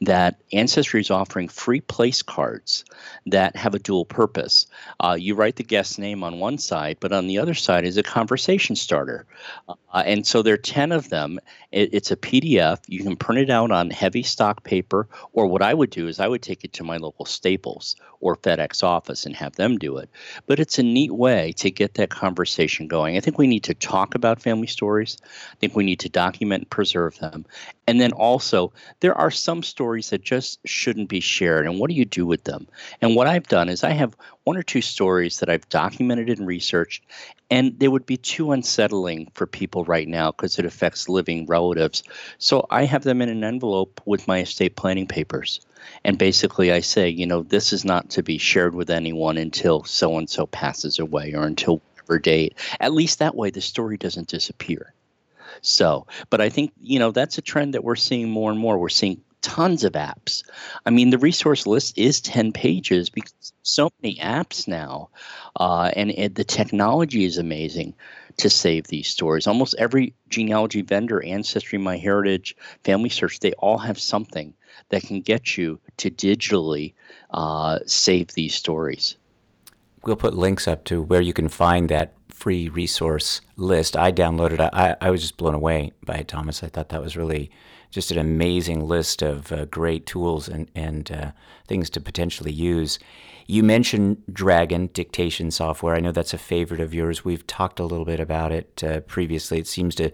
that 0.02 0.40
Ancestry 0.54 1.02
is 1.02 1.12
offering 1.12 1.48
free 1.48 1.82
place 1.82 2.22
cards 2.22 2.86
that 3.26 3.56
have 3.56 3.76
a 3.76 3.80
dual 3.80 4.06
purpose. 4.06 4.68
Uh, 5.00 5.18
you 5.20 5.36
write 5.36 5.56
the 5.56 5.64
guest 5.64 6.00
name 6.00 6.24
on 6.24 6.40
one 6.40 6.58
side, 6.58 6.98
but 7.00 7.12
on 7.12 7.28
the 7.28 7.38
other 7.38 7.54
side 7.54 7.86
is 7.86 7.98
a 7.98 8.04
conversation 8.04 8.76
starter. 8.76 9.26
Uh, 9.68 10.04
and 10.06 10.26
so 10.26 10.42
there 10.42 10.54
are 10.54 10.58
10 10.58 10.92
of 10.92 11.10
them. 11.10 11.40
It, 11.72 11.94
it's 11.94 12.12
a 12.12 12.16
PDF. 12.16 12.80
You 12.88 13.04
can 13.04 13.16
print 13.16 13.42
it 13.42 13.50
out 13.50 13.72
on 13.72 13.90
heavy 13.90 14.24
stock 14.24 14.64
paper, 14.64 15.08
or 15.34 15.48
what 15.48 15.62
I 15.62 15.74
would 15.74 15.90
do 15.90 16.08
is 16.08 16.20
I 16.20 16.28
would 16.28 16.42
take 16.42 16.64
it 16.64 16.74
to 16.74 16.84
my 16.84 16.98
local 16.98 17.26
Staples 17.26 17.96
or 18.22 18.38
FedEx 18.38 18.84
office 18.84 19.26
and 19.26 19.36
have 19.36 19.56
them 19.56 19.78
do 19.78 19.98
it. 19.98 20.10
But 20.46 20.60
it's 20.60 20.80
a 20.80 20.84
neat 20.84 21.12
way 21.12 21.54
to 21.54 21.72
get 21.72 21.96
that 21.96 22.10
conversation 22.10 22.88
going. 22.88 23.18
I 23.18 23.20
think 23.20 23.38
we 23.38 23.48
need 23.48 23.64
to 23.64 23.74
talk 23.74 24.16
about 24.16 24.42
family 24.42 24.68
stories. 24.68 25.18
I 25.24 25.56
think 25.56 25.76
we 25.76 25.84
need 25.84 26.00
to 26.02 26.10
document 26.10 26.62
and 26.62 26.70
preserve 26.70 27.18
them. 27.20 27.46
And 27.88 28.00
then 28.00 28.12
also, 28.12 28.72
there 29.00 29.16
are 29.16 29.32
some 29.32 29.64
stories 29.64 30.12
that 30.12 30.24
just 30.24 30.60
shouldn't 30.66 31.10
be 31.10 31.20
shared. 31.20 31.66
And 31.66 31.80
what 31.80 31.90
do 31.90 31.96
you 31.96 32.06
do 32.06 32.26
with 32.26 32.44
them? 32.44 32.68
And 33.02 33.16
what 33.16 33.28
I've 33.28 33.48
done 33.48 33.70
is 33.70 33.84
I 33.84 33.92
have 33.92 34.16
one 34.44 34.56
or 34.56 34.64
two 34.64 34.82
stories 34.82 35.40
that 35.40 35.50
I've 35.50 35.68
documented 35.70 36.30
and 36.30 36.48
researched, 36.48 37.04
and 37.50 37.78
they 37.80 37.88
would 37.88 38.06
be 38.06 38.18
too 38.18 38.52
unsettling 38.52 39.32
for 39.34 39.48
people 39.48 39.84
right 39.84 40.08
now 40.08 40.32
because 40.32 40.60
it 40.60 40.66
affects 40.66 41.10
living 41.10 41.48
relatives. 41.48 42.04
So 42.38 42.68
I 42.70 42.86
have 42.86 43.04
them 43.04 43.22
in 43.22 43.30
an 43.30 43.44
envelope 43.44 44.00
with 44.06 44.28
my 44.28 44.40
estate 44.40 44.76
planning 44.76 45.08
papers. 45.08 45.60
And 46.04 46.18
basically, 46.18 46.72
I 46.72 46.82
say, 46.82 47.10
you 47.10 47.26
know, 47.26 47.42
this 47.42 47.74
is 47.74 47.84
not 47.84 48.12
to 48.12 48.24
be 48.24 48.38
shared 48.38 48.76
with 48.76 48.92
anyone 48.92 49.38
until 49.38 49.84
so 49.84 50.18
and 50.18 50.30
so 50.30 50.46
passes 50.46 51.00
away 51.00 51.34
or 51.34 51.44
until 51.44 51.82
whatever 51.96 52.20
date. 52.20 52.58
At 52.80 52.94
least 52.94 53.20
that 53.20 53.36
way, 53.36 53.50
the 53.50 53.62
story 53.62 53.98
doesn't 53.98 54.28
disappear. 54.28 54.94
So, 55.62 56.08
but 56.30 56.42
I 56.42 56.50
think, 56.50 56.72
you 56.82 57.00
know, 57.00 57.12
that's 57.12 57.38
a 57.38 57.42
trend 57.42 57.74
that 57.74 57.84
we're 57.84 57.96
seeing 57.96 58.30
more 58.30 58.52
and 58.52 58.60
more. 58.60 58.78
We're 58.78 58.90
seeing 58.90 59.22
tons 59.42 59.84
of 59.84 59.94
apps. 59.94 60.44
I 60.86 60.90
mean, 60.90 61.10
the 61.10 61.18
resource 61.18 61.66
list 61.66 61.98
is 61.98 62.22
10 62.22 62.52
pages 62.52 63.10
because 63.10 63.54
so 63.64 63.90
many 64.02 64.18
apps 64.18 64.68
now, 64.68 65.10
uh, 65.56 65.92
and, 65.96 66.12
the 66.36 66.44
technology 66.44 67.26
is 67.26 67.38
amazing 67.38 67.94
to 68.38 68.50
save 68.50 68.88
these 68.88 69.08
stories. 69.08 69.48
Almost 69.48 69.76
every 69.78 70.14
genealogy 70.30 70.82
vendor, 70.82 71.24
Ancestry, 71.24 71.80
MyHeritage, 71.80 72.54
Family 72.84 73.10
Search, 73.10 73.40
they 73.40 73.54
all 73.54 73.78
have 73.78 74.00
something 74.00 74.54
that 74.90 75.04
can 75.04 75.22
get 75.22 75.58
you 75.58 75.80
to 75.98 76.10
digitally 76.10 76.94
uh, 77.32 77.80
save 77.86 78.30
these 78.30 78.56
stories. 78.56 79.18
We'll 80.04 80.16
put 80.16 80.34
links 80.34 80.68
up 80.68 80.84
to 80.86 81.02
where 81.02 81.22
you 81.22 81.34
can 81.34 81.48
find 81.48 81.90
that 81.90 82.14
free 82.42 82.70
resource 82.70 83.40
list. 83.56 83.96
I 83.96 84.12
downloaded. 84.12 84.60
I, 84.74 84.96
I 85.00 85.12
was 85.12 85.22
just 85.22 85.38
blown 85.38 85.54
away 85.54 85.92
by 86.04 86.16
it, 86.16 86.28
Thomas. 86.28 86.64
I 86.64 86.70
thought 86.70 86.90
that 86.90 87.02
was 87.02 87.16
really 87.16 87.52
just 87.92 88.10
an 88.10 88.18
amazing 88.18 88.88
list 88.88 89.22
of 89.22 89.52
uh, 89.52 89.66
great 89.66 90.08
tools 90.08 90.48
and, 90.48 90.68
and 90.74 91.12
uh, 91.12 91.32
things 91.68 91.88
to 91.92 92.02
potentially 92.02 92.52
use. 92.52 92.98
You 93.46 93.62
mentioned 93.62 94.24
Dragon 94.34 94.90
dictation 94.92 95.52
software. 95.52 95.94
I 95.94 96.00
know 96.00 96.12
that's 96.12 96.34
a 96.34 96.40
favorite 96.40 96.82
of 96.82 96.96
yours. 96.96 97.24
We've 97.24 97.46
talked 97.46 97.80
a 97.80 97.86
little 97.86 98.06
bit 98.06 98.20
about 98.20 98.52
it 98.52 98.84
uh, 98.84 99.02
previously. 99.02 99.60
It 99.60 99.68
seems 99.68 99.94
to 99.96 100.10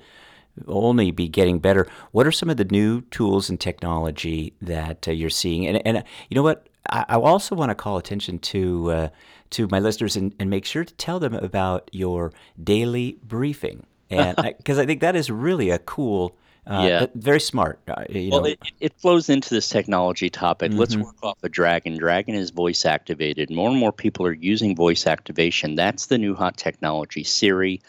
only 0.68 1.12
be 1.12 1.30
getting 1.30 1.60
better. 1.60 1.88
What 2.12 2.28
are 2.28 2.32
some 2.34 2.50
of 2.50 2.58
the 2.58 2.66
new 2.66 3.02
tools 3.04 3.50
and 3.50 3.58
technology 3.58 4.54
that 4.62 5.08
uh, 5.08 5.12
you're 5.12 5.30
seeing? 5.30 5.66
And, 5.66 5.82
and 5.88 6.04
you 6.30 6.36
know 6.36 6.44
what? 6.44 6.68
I, 6.90 7.06
I 7.10 7.16
also 7.16 7.56
want 7.56 7.70
to 7.70 7.76
call 7.76 7.98
attention 7.98 8.40
to 8.40 8.92
uh, 8.92 9.10
to 9.52 9.68
my 9.70 9.80
listeners 9.80 10.16
and, 10.16 10.34
and 10.40 10.50
make 10.50 10.66
sure 10.66 10.84
to 10.84 10.94
tell 10.96 11.20
them 11.20 11.34
about 11.34 11.90
your 11.94 12.34
daily 12.64 13.18
briefing, 13.24 13.86
and 14.10 14.36
because 14.58 14.78
I, 14.80 14.84
I, 14.84 14.86
think 14.86 15.02
that 15.02 15.16
is 15.16 15.30
really 15.30 15.70
a 15.70 15.80
cool. 15.80 16.36
Uh, 16.66 16.86
yeah, 16.86 17.06
very 17.16 17.40
smart. 17.40 17.80
Uh, 17.88 18.04
well, 18.30 18.44
it, 18.44 18.60
it, 18.82 18.94
flows 18.98 19.30
into 19.30 19.54
this 19.54 19.70
technology 19.70 20.30
topic. 20.30 20.72
Mm-hmm. 20.72 20.80
Let's 20.82 20.98
work 20.98 21.16
off 21.24 21.42
of 21.42 21.50
Dragon. 21.50 21.98
Dragon 21.98 22.36
is 22.36 22.50
voice 22.50 22.86
activated. 22.86 23.50
More 23.50 23.70
and 23.70 23.80
more 23.80 23.94
people 23.94 24.26
are 24.26 24.34
using 24.34 24.76
voice 24.76 25.08
activation. 25.08 25.76
That's 25.76 26.08
the 26.08 26.18
new 26.18 26.36
hot 26.36 26.58
technology. 26.58 27.24
Siri, 27.24 27.80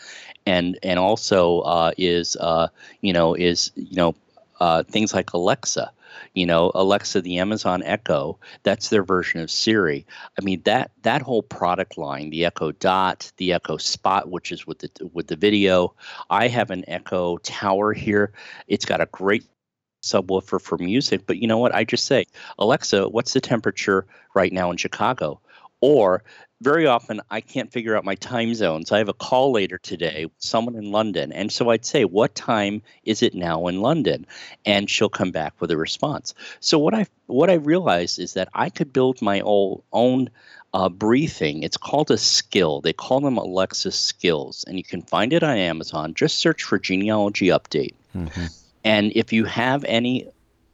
and 0.47 0.78
and 0.85 1.00
also 1.00 1.61
uh, 1.62 1.90
is 1.99 2.37
uh, 2.37 2.69
you 3.00 3.12
know 3.12 3.35
is 3.35 3.73
you 3.75 3.97
know 3.97 4.14
uh, 4.61 4.85
things 4.85 5.12
like 5.12 5.33
Alexa 5.33 5.90
you 6.35 6.47
know 6.47 6.71
alexa 6.75 7.21
the 7.21 7.39
amazon 7.39 7.83
echo 7.83 8.39
that's 8.63 8.89
their 8.89 9.03
version 9.03 9.41
of 9.41 9.51
siri. 9.51 10.07
I 10.39 10.45
mean 10.45 10.63
that 10.65 10.91
that 11.03 11.23
whole 11.23 11.43
product 11.43 11.99
line 11.99 12.31
the 12.31 12.45
echo 12.45 12.73
dot 12.73 13.31
the 13.37 13.53
echo 13.53 13.77
spot 13.77 14.31
which 14.31 14.53
is 14.53 14.67
with 14.67 14.81
the 14.81 14.91
with 15.13 15.27
the 15.29 15.37
video 15.37 15.95
i 16.31 16.49
have 16.49 16.71
an 16.71 16.85
echo 16.89 17.39
tower 17.39 17.93
here. 17.93 18.33
It's 18.67 18.85
got 18.85 19.01
a 19.01 19.07
great 19.07 19.45
subwoofer 20.05 20.61
for 20.61 20.79
music 20.79 21.27
but 21.27 21.39
you 21.39 21.47
know 21.49 21.59
what? 21.59 21.75
I 21.75 21.85
just 21.85 22.07
say 22.07 22.27
alexa 22.59 23.09
what's 23.09 23.33
the 23.33 23.41
temperature 23.41 24.07
right 24.35 24.53
now 24.53 24.71
in 24.71 24.77
chicago 24.77 25.41
or 25.81 26.23
very 26.61 26.87
often 26.87 27.21
I 27.31 27.41
can't 27.41 27.73
figure 27.73 27.97
out 27.97 28.05
my 28.05 28.17
time 28.17 28.55
zones. 28.55 28.91
I 28.91 28.99
have 28.99 29.09
a 29.09 29.15
call 29.15 29.53
later 29.53 29.79
today 29.79 30.25
with 30.25 30.35
someone 30.39 30.75
in 30.75 30.91
London. 30.91 31.33
And 31.33 31.53
so 31.53 31.71
I'd 31.71 31.85
say, 31.85 32.05
What 32.05 32.35
time 32.35 32.83
is 33.05 33.23
it 33.23 33.35
now 33.35 33.69
in 33.69 33.81
London? 33.81 34.27
And 34.67 34.91
she'll 34.91 35.09
come 35.09 35.31
back 35.31 35.55
with 35.61 35.71
a 35.71 35.77
response. 35.77 36.35
So 36.61 36.79
what 36.79 36.95
I 36.95 37.07
what 37.27 37.51
I 37.51 37.55
realized 37.55 38.19
is 38.19 38.35
that 38.35 38.49
I 38.55 38.71
could 38.71 38.93
build 38.93 39.23
my 39.23 39.41
own 39.41 39.83
own 39.93 40.31
uh, 40.75 40.89
briefing. 40.89 41.63
It's 41.63 41.77
called 41.77 42.11
a 42.11 42.19
skill. 42.19 42.81
They 42.81 42.93
call 42.93 43.21
them 43.21 43.39
Alexa 43.39 43.93
skills, 43.93 44.65
and 44.67 44.77
you 44.77 44.85
can 44.85 45.03
find 45.03 45.33
it 45.33 45.43
on 45.43 45.57
Amazon. 45.57 46.15
Just 46.15 46.39
search 46.39 46.65
for 46.65 46.79
genealogy 46.79 47.47
update. 47.47 47.95
Mm-hmm. 48.17 48.47
And 48.85 49.13
if 49.15 49.33
you 49.33 49.45
have 49.45 49.85
any 49.85 50.29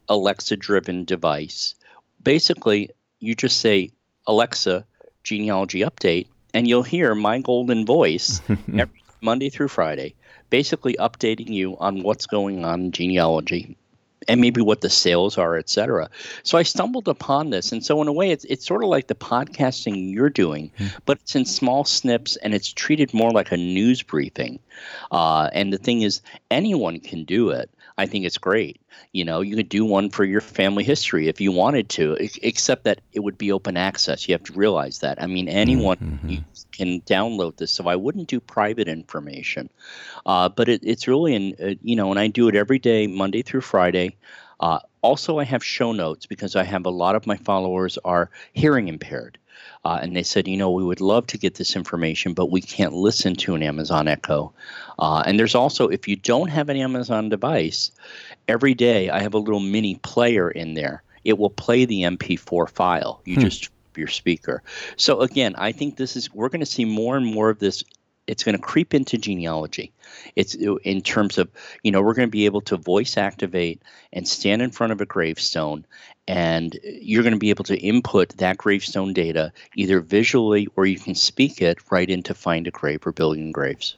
Alexa 0.08 0.56
driven 0.56 1.04
device, 1.04 1.74
basically 2.22 2.90
you 3.20 3.34
just 3.34 3.60
say, 3.60 3.90
Alexa, 4.26 4.84
genealogy 5.24 5.80
update, 5.80 6.28
and 6.52 6.68
you'll 6.68 6.82
hear 6.82 7.14
my 7.14 7.40
golden 7.40 7.84
voice 7.84 8.40
every 8.48 9.02
Monday 9.20 9.50
through 9.50 9.68
Friday, 9.68 10.14
basically 10.50 10.94
updating 11.00 11.48
you 11.48 11.76
on 11.78 12.02
what's 12.02 12.26
going 12.26 12.64
on 12.64 12.80
in 12.80 12.92
genealogy 12.92 13.76
and 14.28 14.40
maybe 14.40 14.60
what 14.60 14.80
the 14.80 14.90
sales 14.90 15.38
are, 15.38 15.56
et 15.56 15.68
cetera. 15.68 16.08
So 16.42 16.58
I 16.58 16.62
stumbled 16.62 17.08
upon 17.08 17.50
this. 17.50 17.72
And 17.72 17.84
so 17.84 18.00
in 18.00 18.08
a 18.08 18.12
way, 18.12 18.30
it's, 18.30 18.44
it's 18.44 18.66
sort 18.66 18.82
of 18.82 18.88
like 18.88 19.06
the 19.06 19.14
podcasting 19.14 20.12
you're 20.12 20.30
doing, 20.30 20.70
mm. 20.78 20.94
but 21.04 21.18
it's 21.20 21.36
in 21.36 21.44
small 21.44 21.84
snips 21.84 22.36
and 22.36 22.54
it's 22.54 22.72
treated 22.72 23.12
more 23.12 23.30
like 23.30 23.52
a 23.52 23.56
news 23.56 24.02
briefing. 24.02 24.60
Uh, 25.10 25.50
and 25.52 25.72
the 25.72 25.78
thing 25.78 26.02
is, 26.02 26.22
anyone 26.50 27.00
can 27.00 27.24
do 27.24 27.50
it. 27.50 27.70
I 27.96 28.06
think 28.06 28.24
it's 28.24 28.38
great. 28.38 28.80
You 29.12 29.24
know, 29.24 29.40
you 29.40 29.54
could 29.54 29.68
do 29.68 29.84
one 29.84 30.10
for 30.10 30.24
your 30.24 30.40
family 30.40 30.82
history 30.82 31.28
if 31.28 31.40
you 31.40 31.52
wanted 31.52 31.88
to, 31.90 32.16
except 32.42 32.84
that 32.84 33.00
it 33.12 33.20
would 33.20 33.38
be 33.38 33.52
open 33.52 33.76
access. 33.76 34.28
You 34.28 34.34
have 34.34 34.42
to 34.44 34.52
realize 34.52 34.98
that. 35.00 35.22
I 35.22 35.26
mean, 35.26 35.48
anyone 35.48 35.96
mm-hmm. 35.96 36.34
can 36.72 37.00
download 37.02 37.56
this, 37.56 37.70
so 37.70 37.86
I 37.86 37.94
wouldn't 37.94 38.28
do 38.28 38.40
private 38.40 38.88
information. 38.88 39.70
Uh, 40.26 40.48
but 40.48 40.68
it, 40.68 40.80
it's 40.84 41.06
really, 41.06 41.34
in, 41.34 41.54
uh, 41.62 41.74
you 41.82 41.94
know, 41.94 42.10
and 42.10 42.18
I 42.18 42.26
do 42.26 42.48
it 42.48 42.56
every 42.56 42.80
day, 42.80 43.06
Monday 43.06 43.42
through 43.42 43.60
Friday. 43.60 44.16
Uh, 44.58 44.80
also, 45.00 45.38
I 45.38 45.44
have 45.44 45.62
show 45.62 45.92
notes 45.92 46.26
because 46.26 46.56
I 46.56 46.64
have 46.64 46.86
a 46.86 46.90
lot 46.90 47.14
of 47.14 47.26
my 47.26 47.36
followers 47.36 47.98
are 48.04 48.30
hearing 48.54 48.88
impaired. 48.88 49.38
Uh, 49.84 49.98
and 50.02 50.16
they 50.16 50.22
said, 50.22 50.48
you 50.48 50.56
know, 50.56 50.70
we 50.70 50.84
would 50.84 51.00
love 51.00 51.26
to 51.26 51.38
get 51.38 51.54
this 51.56 51.76
information, 51.76 52.32
but 52.32 52.50
we 52.50 52.60
can't 52.60 52.94
listen 52.94 53.34
to 53.36 53.54
an 53.54 53.62
Amazon 53.62 54.08
Echo. 54.08 54.52
Uh, 54.98 55.22
and 55.26 55.38
there's 55.38 55.54
also, 55.54 55.88
if 55.88 56.08
you 56.08 56.16
don't 56.16 56.48
have 56.48 56.68
an 56.68 56.76
Amazon 56.76 57.28
device, 57.28 57.90
every 58.48 58.74
day 58.74 59.10
I 59.10 59.20
have 59.20 59.34
a 59.34 59.38
little 59.38 59.60
mini 59.60 59.96
player 59.96 60.50
in 60.50 60.74
there. 60.74 61.02
It 61.24 61.38
will 61.38 61.50
play 61.50 61.84
the 61.84 62.02
MP4 62.02 62.68
file. 62.68 63.20
You 63.24 63.36
hmm. 63.36 63.42
just 63.42 63.70
your 63.96 64.08
speaker. 64.08 64.62
So 64.96 65.20
again, 65.20 65.54
I 65.56 65.72
think 65.72 65.96
this 65.96 66.16
is 66.16 66.32
we're 66.32 66.48
going 66.48 66.60
to 66.60 66.66
see 66.66 66.84
more 66.84 67.16
and 67.16 67.26
more 67.26 67.50
of 67.50 67.58
this 67.58 67.84
it's 68.26 68.44
going 68.44 68.56
to 68.56 68.62
creep 68.62 68.94
into 68.94 69.18
genealogy. 69.18 69.92
It's 70.36 70.56
uh, 70.56 70.76
in 70.76 71.02
terms 71.02 71.38
of, 71.38 71.50
you 71.82 71.90
know, 71.90 72.02
we're 72.02 72.14
going 72.14 72.28
to 72.28 72.32
be 72.32 72.46
able 72.46 72.62
to 72.62 72.76
voice 72.76 73.16
activate 73.16 73.82
and 74.12 74.26
stand 74.26 74.62
in 74.62 74.70
front 74.70 74.92
of 74.92 75.00
a 75.00 75.06
gravestone, 75.06 75.84
and 76.26 76.78
you're 76.82 77.22
going 77.22 77.34
to 77.34 77.38
be 77.38 77.50
able 77.50 77.64
to 77.64 77.78
input 77.78 78.30
that 78.38 78.58
gravestone 78.58 79.12
data 79.12 79.52
either 79.76 80.00
visually 80.00 80.68
or 80.76 80.86
you 80.86 80.98
can 80.98 81.14
speak 81.14 81.60
it 81.60 81.78
right 81.90 82.08
into 82.08 82.34
Find 82.34 82.66
a 82.66 82.70
Grave 82.70 83.06
or 83.06 83.12
Billion 83.12 83.52
Graves. 83.52 83.96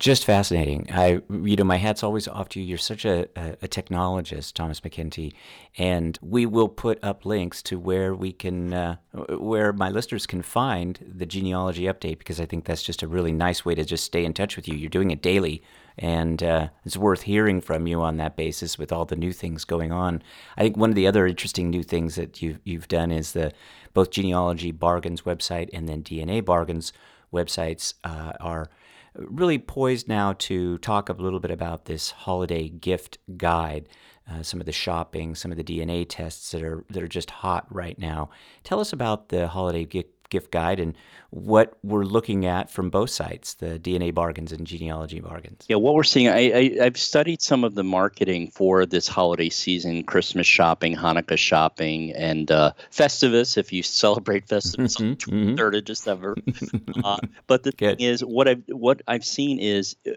Just 0.00 0.24
fascinating. 0.24 0.88
I, 0.92 1.20
you 1.30 1.54
know, 1.54 1.64
my 1.64 1.76
hat's 1.76 2.02
always 2.02 2.26
off 2.26 2.48
to 2.50 2.60
you. 2.60 2.66
You're 2.66 2.78
such 2.78 3.04
a, 3.04 3.28
a, 3.36 3.68
technologist, 3.68 4.54
Thomas 4.54 4.80
MacEntee, 4.80 5.32
and 5.78 6.18
we 6.20 6.46
will 6.46 6.68
put 6.68 7.02
up 7.02 7.24
links 7.24 7.62
to 7.62 7.78
where 7.78 8.12
we 8.12 8.32
can, 8.32 8.74
uh, 8.74 8.96
where 9.12 9.72
my 9.72 9.90
listeners 9.90 10.26
can 10.26 10.42
find 10.42 10.98
the 11.16 11.24
genealogy 11.24 11.84
update 11.84 12.18
because 12.18 12.40
I 12.40 12.44
think 12.44 12.64
that's 12.64 12.82
just 12.82 13.04
a 13.04 13.08
really 13.08 13.30
nice 13.30 13.64
way 13.64 13.76
to 13.76 13.84
just 13.84 14.04
stay 14.04 14.24
in 14.24 14.34
touch 14.34 14.56
with 14.56 14.66
you. 14.66 14.74
You're 14.74 14.90
doing 14.90 15.12
it 15.12 15.22
daily, 15.22 15.62
and 15.96 16.42
uh, 16.42 16.68
it's 16.84 16.96
worth 16.96 17.22
hearing 17.22 17.60
from 17.60 17.86
you 17.86 18.02
on 18.02 18.16
that 18.16 18.36
basis 18.36 18.76
with 18.76 18.90
all 18.90 19.04
the 19.04 19.16
new 19.16 19.32
things 19.32 19.64
going 19.64 19.92
on. 19.92 20.22
I 20.56 20.62
think 20.62 20.76
one 20.76 20.90
of 20.90 20.96
the 20.96 21.06
other 21.06 21.24
interesting 21.24 21.70
new 21.70 21.84
things 21.84 22.16
that 22.16 22.42
you've 22.42 22.58
you've 22.64 22.88
done 22.88 23.12
is 23.12 23.32
the 23.32 23.52
both 23.92 24.10
genealogy 24.10 24.72
bargains 24.72 25.22
website 25.22 25.70
and 25.72 25.88
then 25.88 26.02
DNA 26.02 26.44
bargains 26.44 26.92
websites 27.32 27.94
uh, 28.02 28.32
are 28.40 28.68
really 29.16 29.58
poised 29.58 30.08
now 30.08 30.34
to 30.34 30.78
talk 30.78 31.08
a 31.08 31.12
little 31.12 31.40
bit 31.40 31.50
about 31.50 31.84
this 31.84 32.10
holiday 32.10 32.68
gift 32.68 33.18
guide. 33.36 33.88
Uh, 34.30 34.42
some 34.42 34.58
of 34.58 34.64
the 34.64 34.72
shopping, 34.72 35.34
some 35.34 35.50
of 35.50 35.58
the 35.58 35.64
DNA 35.64 36.06
tests 36.08 36.50
that 36.52 36.62
are 36.62 36.82
that 36.88 37.02
are 37.02 37.08
just 37.08 37.30
hot 37.30 37.66
right 37.68 37.98
now. 37.98 38.30
Tell 38.62 38.80
us 38.80 38.92
about 38.92 39.28
the 39.28 39.48
holiday 39.48 39.84
gift 39.84 40.13
gift 40.30 40.50
guide 40.50 40.80
and 40.80 40.94
what 41.30 41.76
we're 41.82 42.04
looking 42.04 42.46
at 42.46 42.70
from 42.70 42.90
both 42.90 43.10
sites, 43.10 43.54
the 43.54 43.78
DNA 43.78 44.14
bargains 44.14 44.52
and 44.52 44.66
genealogy 44.66 45.18
bargains. 45.18 45.64
Yeah, 45.68 45.76
what 45.76 45.94
we're 45.94 46.04
seeing, 46.04 46.28
I, 46.28 46.76
I, 46.78 46.84
have 46.84 46.96
studied 46.96 47.42
some 47.42 47.64
of 47.64 47.74
the 47.74 47.82
marketing 47.82 48.48
for 48.48 48.86
this 48.86 49.08
holiday 49.08 49.48
season, 49.48 50.04
Christmas 50.04 50.46
shopping, 50.46 50.94
Hanukkah 50.94 51.36
shopping, 51.36 52.12
and 52.12 52.52
uh, 52.52 52.72
Festivus, 52.92 53.58
if 53.58 53.72
you 53.72 53.82
celebrate 54.04 54.46
Festivus 54.46 55.00
on 55.00 55.10
the 55.10 55.16
23rd 55.16 55.78
of 55.78 55.84
December. 55.84 56.36
uh, 57.04 57.18
but 57.48 57.64
the 57.64 57.72
Good. 57.72 57.98
thing 57.98 58.06
is, 58.06 58.22
what 58.22 58.46
I've, 58.46 58.62
what 58.68 59.02
I've 59.08 59.24
seen 59.24 59.58
is 59.58 59.96
uh, 60.06 60.12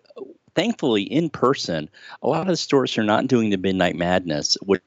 thankfully, 0.54 1.04
in 1.04 1.30
person, 1.30 1.90
a 2.22 2.28
lot 2.28 2.42
of 2.42 2.48
the 2.48 2.58
stores 2.58 2.98
are 2.98 3.04
not 3.04 3.28
doing 3.28 3.50
the 3.50 3.58
Midnight 3.58 3.96
Madness, 3.96 4.58
which 4.64 4.84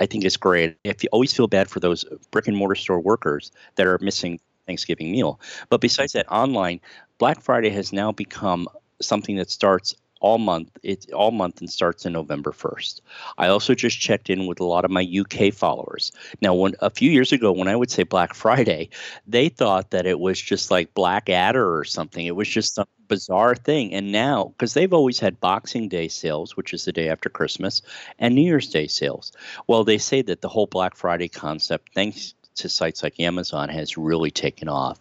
I 0.00 0.06
think 0.06 0.24
is 0.24 0.36
great. 0.36 0.76
If 0.84 1.02
you 1.02 1.08
always 1.12 1.32
feel 1.32 1.46
bad 1.46 1.68
for 1.68 1.80
those 1.80 2.04
brick 2.30 2.48
and 2.48 2.56
mortar 2.56 2.74
store 2.74 3.00
workers 3.00 3.52
that 3.76 3.86
are 3.86 3.98
missing 4.00 4.40
Thanksgiving 4.66 5.12
meal. 5.12 5.40
But 5.68 5.80
besides 5.80 6.12
that, 6.12 6.30
online, 6.30 6.80
Black 7.18 7.40
Friday 7.40 7.70
has 7.70 7.92
now 7.92 8.12
become 8.12 8.68
something 9.00 9.36
that 9.36 9.50
starts 9.50 9.94
all 10.24 10.38
month. 10.38 10.70
It's 10.82 11.06
all 11.12 11.32
month 11.32 11.60
and 11.60 11.68
starts 11.68 12.06
in 12.06 12.14
November 12.14 12.50
1st. 12.50 13.02
I 13.36 13.48
also 13.48 13.74
just 13.74 14.00
checked 14.00 14.30
in 14.30 14.46
with 14.46 14.58
a 14.58 14.64
lot 14.64 14.86
of 14.86 14.90
my 14.90 15.02
UK 15.02 15.52
followers. 15.52 16.12
Now, 16.40 16.54
when 16.54 16.74
a 16.80 16.88
few 16.88 17.10
years 17.10 17.30
ago, 17.30 17.52
when 17.52 17.68
I 17.68 17.76
would 17.76 17.90
say 17.90 18.04
Black 18.04 18.32
Friday, 18.32 18.88
they 19.26 19.50
thought 19.50 19.90
that 19.90 20.06
it 20.06 20.18
was 20.18 20.40
just 20.40 20.70
like 20.70 20.94
Black 20.94 21.28
Adder 21.28 21.76
or 21.76 21.84
something. 21.84 22.24
It 22.24 22.36
was 22.36 22.48
just 22.48 22.74
some 22.74 22.86
bizarre 23.06 23.54
thing. 23.54 23.92
And 23.92 24.12
now, 24.12 24.54
because 24.56 24.72
they've 24.72 24.94
always 24.94 25.20
had 25.20 25.40
Boxing 25.40 25.90
Day 25.90 26.08
sales, 26.08 26.56
which 26.56 26.72
is 26.72 26.86
the 26.86 26.92
day 26.92 27.10
after 27.10 27.28
Christmas, 27.28 27.82
and 28.18 28.34
New 28.34 28.46
Year's 28.46 28.70
Day 28.70 28.86
sales. 28.86 29.30
Well, 29.66 29.84
they 29.84 29.98
say 29.98 30.22
that 30.22 30.40
the 30.40 30.48
whole 30.48 30.66
Black 30.66 30.96
Friday 30.96 31.28
concept, 31.28 31.90
thanks 31.94 32.32
to 32.56 32.68
sites 32.68 33.02
like 33.02 33.18
Amazon 33.20 33.68
has 33.68 33.98
really 33.98 34.30
taken 34.30 34.68
off. 34.68 34.98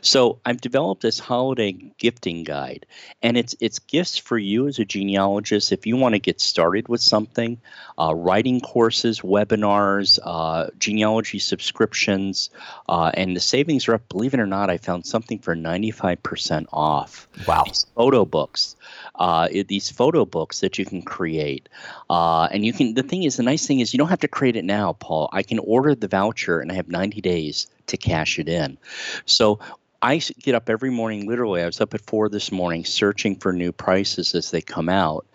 So 0.00 0.38
I've 0.44 0.60
developed 0.60 1.02
this 1.02 1.18
holiday 1.18 1.72
gifting 1.98 2.44
guide, 2.44 2.86
and 3.22 3.36
it's 3.36 3.54
it's 3.60 3.78
gifts 3.78 4.16
for 4.16 4.38
you 4.38 4.66
as 4.68 4.78
a 4.78 4.84
genealogist 4.84 5.72
if 5.72 5.86
you 5.86 5.96
want 5.96 6.14
to 6.14 6.18
get 6.18 6.40
started 6.40 6.88
with 6.88 7.00
something, 7.00 7.58
uh, 7.98 8.14
writing 8.14 8.60
courses, 8.60 9.20
webinars, 9.20 10.18
uh, 10.22 10.68
genealogy 10.78 11.38
subscriptions, 11.38 12.50
uh, 12.88 13.10
and 13.14 13.36
the 13.36 13.40
savings 13.40 13.88
are 13.88 13.94
up. 13.94 14.08
Believe 14.08 14.34
it 14.34 14.40
or 14.40 14.46
not, 14.46 14.70
I 14.70 14.78
found 14.78 15.06
something 15.06 15.38
for 15.38 15.54
ninety 15.54 15.90
five 15.90 16.22
percent 16.22 16.68
off. 16.72 17.28
Wow! 17.46 17.64
These 17.66 17.86
photo 17.94 18.24
books, 18.24 18.76
uh, 19.14 19.48
these 19.68 19.90
photo 19.90 20.24
books 20.24 20.60
that 20.60 20.78
you 20.78 20.84
can 20.84 21.02
create, 21.02 21.68
uh, 22.08 22.48
and 22.50 22.64
you 22.64 22.72
can. 22.72 22.94
The 22.94 23.02
thing 23.02 23.24
is, 23.24 23.36
the 23.36 23.42
nice 23.42 23.66
thing 23.66 23.80
is 23.80 23.92
you 23.92 23.98
don't 23.98 24.08
have 24.08 24.20
to 24.20 24.28
create 24.28 24.56
it 24.56 24.64
now, 24.64 24.94
Paul. 24.94 25.28
I 25.32 25.42
can 25.42 25.58
order 25.58 25.94
the 25.94 26.08
voucher, 26.08 26.60
and 26.60 26.72
I 26.72 26.74
have 26.74 26.88
90 26.94 27.20
days 27.20 27.66
to 27.88 27.96
cash 27.96 28.38
it 28.38 28.48
in. 28.48 28.78
So 29.26 29.58
I 30.04 30.18
get 30.18 30.54
up 30.54 30.68
every 30.68 30.90
morning, 30.90 31.26
literally, 31.26 31.62
I 31.62 31.66
was 31.66 31.80
up 31.80 31.94
at 31.94 32.02
four 32.02 32.28
this 32.28 32.52
morning 32.52 32.84
searching 32.84 33.36
for 33.36 33.54
new 33.54 33.72
prices 33.72 34.34
as 34.34 34.50
they 34.50 34.60
come 34.60 34.90
out. 34.90 35.26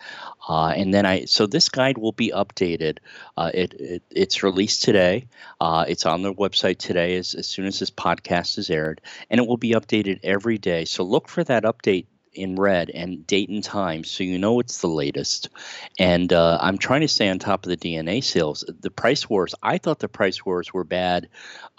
Uh, 0.47 0.67
and 0.67 0.93
then 0.93 1.07
I, 1.07 1.25
so 1.25 1.47
this 1.47 1.69
guide 1.69 1.97
will 1.97 2.11
be 2.11 2.31
updated. 2.31 2.99
Uh, 3.35 3.49
it, 3.51 3.73
it, 3.73 4.03
it's 4.11 4.43
released 4.43 4.83
today. 4.83 5.25
Uh, 5.59 5.85
it's 5.87 6.05
on 6.05 6.21
their 6.21 6.33
website 6.33 6.77
today 6.77 7.17
as, 7.17 7.33
as 7.33 7.47
soon 7.47 7.65
as 7.65 7.79
this 7.79 7.89
podcast 7.89 8.59
is 8.59 8.69
aired, 8.69 9.01
and 9.31 9.39
it 9.39 9.47
will 9.47 9.57
be 9.57 9.71
updated 9.71 10.19
every 10.23 10.59
day. 10.59 10.85
So 10.85 11.03
look 11.03 11.27
for 11.27 11.43
that 11.45 11.63
update 11.63 12.05
in 12.33 12.55
red 12.55 12.89
and 12.89 13.25
date 13.25 13.49
and 13.49 13.63
time 13.63 14.03
so 14.03 14.23
you 14.23 14.37
know 14.37 14.59
it's 14.59 14.79
the 14.79 14.87
latest. 14.87 15.49
And 15.97 16.31
uh, 16.31 16.57
I'm 16.61 16.77
trying 16.77 17.01
to 17.01 17.07
stay 17.07 17.29
on 17.29 17.39
top 17.39 17.65
of 17.65 17.69
the 17.69 17.77
DNA 17.77 18.23
sales. 18.23 18.63
The 18.81 18.91
price 18.91 19.29
wars, 19.29 19.55
I 19.63 19.77
thought 19.77 19.99
the 19.99 20.07
price 20.07 20.45
wars 20.45 20.73
were 20.73 20.83
bad 20.83 21.29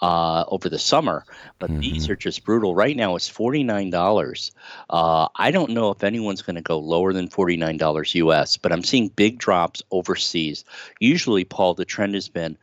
uh, 0.01 0.45
over 0.47 0.69
the 0.69 0.79
summer, 0.79 1.25
but 1.59 1.69
mm-hmm. 1.69 1.79
these 1.79 2.09
are 2.09 2.15
just 2.15 2.43
brutal. 2.43 2.75
Right 2.75 2.95
now 2.95 3.15
it's 3.15 3.29
$49. 3.29 4.51
Uh, 4.89 5.27
I 5.35 5.51
don't 5.51 5.71
know 5.71 5.91
if 5.91 6.03
anyone's 6.03 6.41
going 6.41 6.55
to 6.55 6.61
go 6.61 6.79
lower 6.79 7.13
than 7.13 7.29
$49 7.29 8.15
US, 8.15 8.57
but 8.57 8.71
I'm 8.71 8.83
seeing 8.83 9.09
big 9.09 9.37
drops 9.39 9.81
overseas. 9.91 10.65
Usually, 10.99 11.43
Paul, 11.43 11.73
the 11.73 11.85
trend 11.85 12.15
has 12.15 12.29
been 12.29 12.57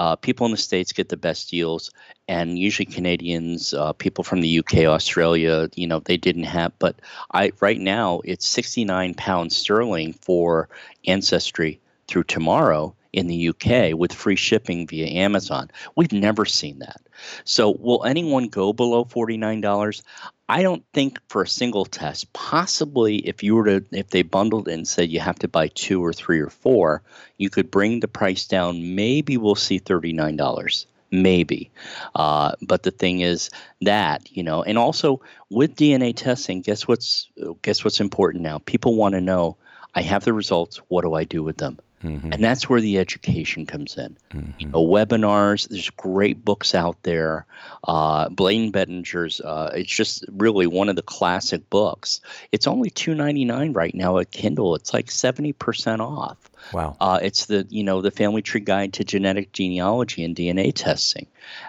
uh, 0.00 0.16
people 0.16 0.46
in 0.46 0.50
the 0.50 0.56
states 0.56 0.94
get 0.94 1.10
the 1.10 1.16
best 1.18 1.50
deals, 1.50 1.90
and 2.26 2.58
usually 2.58 2.86
Canadians, 2.86 3.74
uh, 3.74 3.92
people 3.92 4.24
from 4.24 4.40
the 4.40 4.58
UK, 4.60 4.86
Australia, 4.86 5.68
you 5.74 5.86
know, 5.86 6.00
they 6.00 6.16
didn't 6.16 6.44
have. 6.44 6.72
But 6.78 6.96
I 7.34 7.52
right 7.60 7.78
now 7.78 8.22
it's 8.24 8.46
69 8.46 9.12
pounds 9.12 9.54
sterling 9.54 10.14
for 10.14 10.70
Ancestry 11.06 11.80
through 12.08 12.24
tomorrow 12.24 12.94
in 13.12 13.26
the 13.26 13.48
UK 13.50 13.92
with 13.94 14.14
free 14.14 14.36
shipping 14.36 14.86
via 14.86 15.06
Amazon. 15.06 15.70
We've 15.96 16.12
never 16.12 16.46
seen 16.46 16.78
that. 16.78 17.02
So, 17.44 17.76
will 17.78 18.02
anyone 18.04 18.48
go 18.48 18.72
below 18.72 19.04
$49? 19.04 20.02
I 20.50 20.62
don't 20.62 20.82
think 20.92 21.20
for 21.28 21.42
a 21.42 21.46
single 21.46 21.84
test. 21.84 22.32
Possibly, 22.32 23.18
if 23.18 23.44
you 23.44 23.54
were 23.54 23.66
to, 23.66 23.84
if 23.92 24.10
they 24.10 24.22
bundled 24.22 24.66
and 24.66 24.86
said 24.86 25.08
you 25.08 25.20
have 25.20 25.38
to 25.38 25.48
buy 25.48 25.68
two 25.68 26.04
or 26.04 26.12
three 26.12 26.40
or 26.40 26.50
four, 26.50 27.04
you 27.36 27.50
could 27.50 27.70
bring 27.70 28.00
the 28.00 28.08
price 28.08 28.48
down. 28.48 28.96
Maybe 28.96 29.36
we'll 29.36 29.54
see 29.54 29.78
thirty-nine 29.78 30.34
dollars. 30.34 30.86
Maybe, 31.12 31.70
uh, 32.16 32.56
but 32.62 32.82
the 32.82 32.90
thing 32.90 33.20
is 33.20 33.50
that 33.82 34.28
you 34.36 34.42
know, 34.42 34.64
and 34.64 34.76
also 34.76 35.20
with 35.50 35.76
DNA 35.76 36.16
testing, 36.16 36.62
guess 36.62 36.88
what's 36.88 37.28
guess 37.62 37.84
what's 37.84 38.00
important 38.00 38.42
now? 38.42 38.58
People 38.58 38.96
want 38.96 39.14
to 39.14 39.20
know. 39.20 39.56
I 39.94 40.02
have 40.02 40.24
the 40.24 40.32
results. 40.32 40.78
What 40.88 41.02
do 41.02 41.14
I 41.14 41.22
do 41.22 41.44
with 41.44 41.58
them? 41.58 41.78
Mm-hmm. 42.02 42.32
And 42.32 42.42
that's 42.42 42.68
where 42.68 42.80
the 42.80 42.98
education 42.98 43.66
comes 43.66 43.96
in. 43.98 44.16
Mm-hmm. 44.30 44.50
You 44.58 44.68
know, 44.68 44.86
webinars, 44.86 45.68
there's 45.68 45.90
great 45.90 46.44
books 46.44 46.74
out 46.74 47.02
there. 47.02 47.46
Uh, 47.84 48.30
Blaine 48.30 48.72
Bettinger's, 48.72 49.40
uh, 49.40 49.72
it's 49.74 49.94
just 49.94 50.24
really 50.30 50.66
one 50.66 50.88
of 50.88 50.96
the 50.96 51.02
classic 51.02 51.68
books. 51.68 52.20
It's 52.52 52.66
only 52.66 52.90
two 52.90 53.14
ninety 53.14 53.44
nine 53.44 53.74
right 53.74 53.94
now 53.94 54.18
at 54.18 54.30
Kindle. 54.30 54.74
It's 54.74 54.94
like 54.94 55.06
70% 55.06 56.00
off. 56.00 56.49
Wow. 56.72 56.96
Uh, 57.00 57.18
it's 57.22 57.46
the 57.46 57.66
you 57.68 57.82
know 57.82 58.00
the 58.00 58.10
Family 58.10 58.42
Tree 58.42 58.60
Guide 58.60 58.92
to 58.94 59.04
Genetic 59.04 59.52
Genealogy 59.52 60.24
and 60.24 60.36
DNA 60.36 60.72
Testing, 60.74 61.26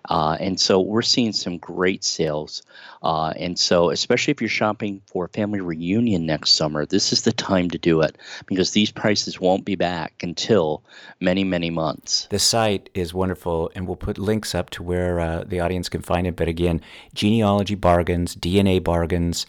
uh, 0.10 0.38
and 0.40 0.60
so 0.60 0.80
we're 0.80 1.02
seeing 1.02 1.34
some 1.34 1.58
great 1.58 2.04
sales. 2.04 2.64
Uh, 3.04 3.34
and 3.38 3.58
so, 3.58 3.90
especially 3.90 4.32
if 4.32 4.42
you're 4.42 4.50
shopping 4.50 5.02
for 5.08 5.26
a 5.26 5.30
family 5.30 5.60
reunion 5.60 6.26
next 6.26 6.52
summer, 6.52 6.86
this 6.86 7.12
is 7.12 7.24
the 7.24 7.32
time 7.32 7.70
to 7.72 7.80
do 7.80 8.02
it 8.02 8.16
because 8.46 8.72
these 8.72 8.92
prices 8.92 9.40
won't 9.40 9.66
be 9.66 9.76
back 9.76 10.14
until 10.22 10.84
many, 11.20 11.44
many 11.44 11.72
months. 11.72 12.28
The 12.30 12.38
site 12.38 12.90
is 12.94 13.14
wonderful, 13.14 13.72
and 13.74 13.88
we'll 13.88 13.96
put 13.96 14.20
links 14.20 14.54
up 14.54 14.70
to 14.72 14.84
where 14.84 15.20
uh, 15.20 15.44
the 15.46 15.60
audience 15.60 15.90
can 15.90 16.02
find 16.02 16.28
it. 16.28 16.36
But 16.36 16.48
again, 16.48 16.82
genealogy 17.14 17.76
bargains, 17.76 18.36
DNA 18.36 18.84
bargains. 18.84 19.46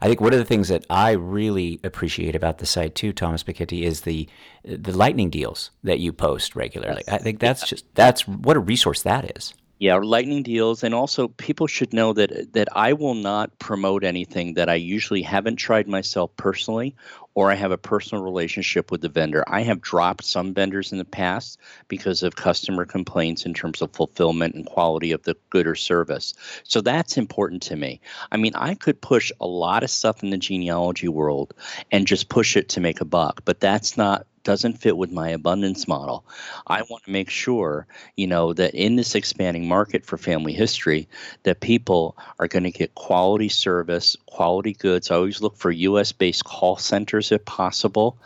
I 0.00 0.08
think 0.08 0.20
one 0.20 0.32
of 0.32 0.38
the 0.38 0.44
things 0.44 0.68
that 0.68 0.84
I 0.88 1.12
really 1.12 1.80
appreciate 1.84 2.34
about 2.34 2.58
the 2.58 2.66
site 2.66 2.94
too, 2.94 3.12
Thomas 3.12 3.42
MacEntee, 3.44 3.82
is 3.82 4.02
the 4.02 4.28
the 4.64 4.96
lightning 4.96 5.30
deals 5.30 5.70
that 5.84 5.98
you 5.98 6.12
post 6.12 6.54
regularly. 6.56 7.02
Yes. 7.06 7.14
I 7.14 7.18
think 7.18 7.40
that's 7.40 7.68
just 7.68 7.84
that's 7.94 8.26
what 8.26 8.56
a 8.56 8.60
resource 8.60 9.02
that 9.02 9.36
is. 9.36 9.54
Yeah, 9.78 9.96
lightning 9.96 10.44
deals, 10.44 10.84
and 10.84 10.94
also 10.94 11.26
people 11.26 11.66
should 11.66 11.92
know 11.92 12.12
that 12.12 12.52
that 12.52 12.68
I 12.76 12.92
will 12.92 13.14
not 13.14 13.58
promote 13.58 14.04
anything 14.04 14.54
that 14.54 14.68
I 14.68 14.74
usually 14.74 15.22
haven't 15.22 15.56
tried 15.56 15.88
myself 15.88 16.30
personally, 16.36 16.94
or 17.34 17.50
I 17.50 17.54
have 17.54 17.72
a 17.72 17.78
personal 17.78 18.22
relationship 18.22 18.90
with 18.90 19.00
the 19.00 19.08
vendor. 19.08 19.44
I 19.46 19.62
have 19.62 19.80
dropped 19.80 20.24
some 20.24 20.52
vendors 20.52 20.92
in 20.92 20.98
the 20.98 21.04
past 21.04 21.58
because 21.88 22.22
of 22.22 22.36
customer 22.36 22.84
complaints 22.84 23.46
in 23.46 23.54
terms 23.54 23.80
of 23.80 23.92
fulfillment 23.92 24.54
and 24.54 24.66
quality 24.66 25.12
of 25.12 25.22
the 25.22 25.36
good 25.50 25.66
or 25.66 25.74
service. 25.74 26.34
So 26.64 26.80
that's 26.80 27.16
important 27.16 27.62
to 27.62 27.76
me. 27.76 28.00
I 28.30 28.36
mean, 28.36 28.52
I 28.54 28.74
could 28.74 29.00
push 29.00 29.32
a 29.40 29.46
lot 29.46 29.82
of 29.82 29.90
stuff 29.90 30.22
in 30.22 30.30
the 30.30 30.38
genealogy 30.38 31.08
world 31.08 31.54
and 31.90 32.06
just 32.06 32.28
push 32.28 32.56
it 32.56 32.68
to 32.70 32.80
make 32.80 33.00
a 33.00 33.06
buck, 33.06 33.42
but 33.44 33.60
that's 33.60 33.96
not 33.96 34.26
doesn't 34.44 34.78
fit 34.78 34.96
with 34.96 35.12
my 35.12 35.28
abundance 35.30 35.86
model. 35.86 36.24
I 36.66 36.82
want 36.82 37.04
to 37.04 37.10
make 37.10 37.30
sure, 37.30 37.86
you 38.16 38.26
know, 38.26 38.52
that 38.52 38.74
in 38.74 38.96
this 38.96 39.14
expanding 39.14 39.68
market 39.68 40.04
for 40.04 40.16
family 40.16 40.52
history, 40.52 41.08
that 41.44 41.60
people 41.60 42.16
are 42.38 42.48
going 42.48 42.64
to 42.64 42.70
get 42.70 42.94
quality 42.94 43.48
service, 43.48 44.16
quality 44.26 44.72
goods. 44.72 45.10
I 45.10 45.16
always 45.16 45.40
look 45.40 45.56
for 45.56 45.70
U.S. 45.70 46.12
based 46.12 46.44
call 46.44 46.76
centers 46.76 47.32
if 47.32 47.44
possible, 47.44 48.16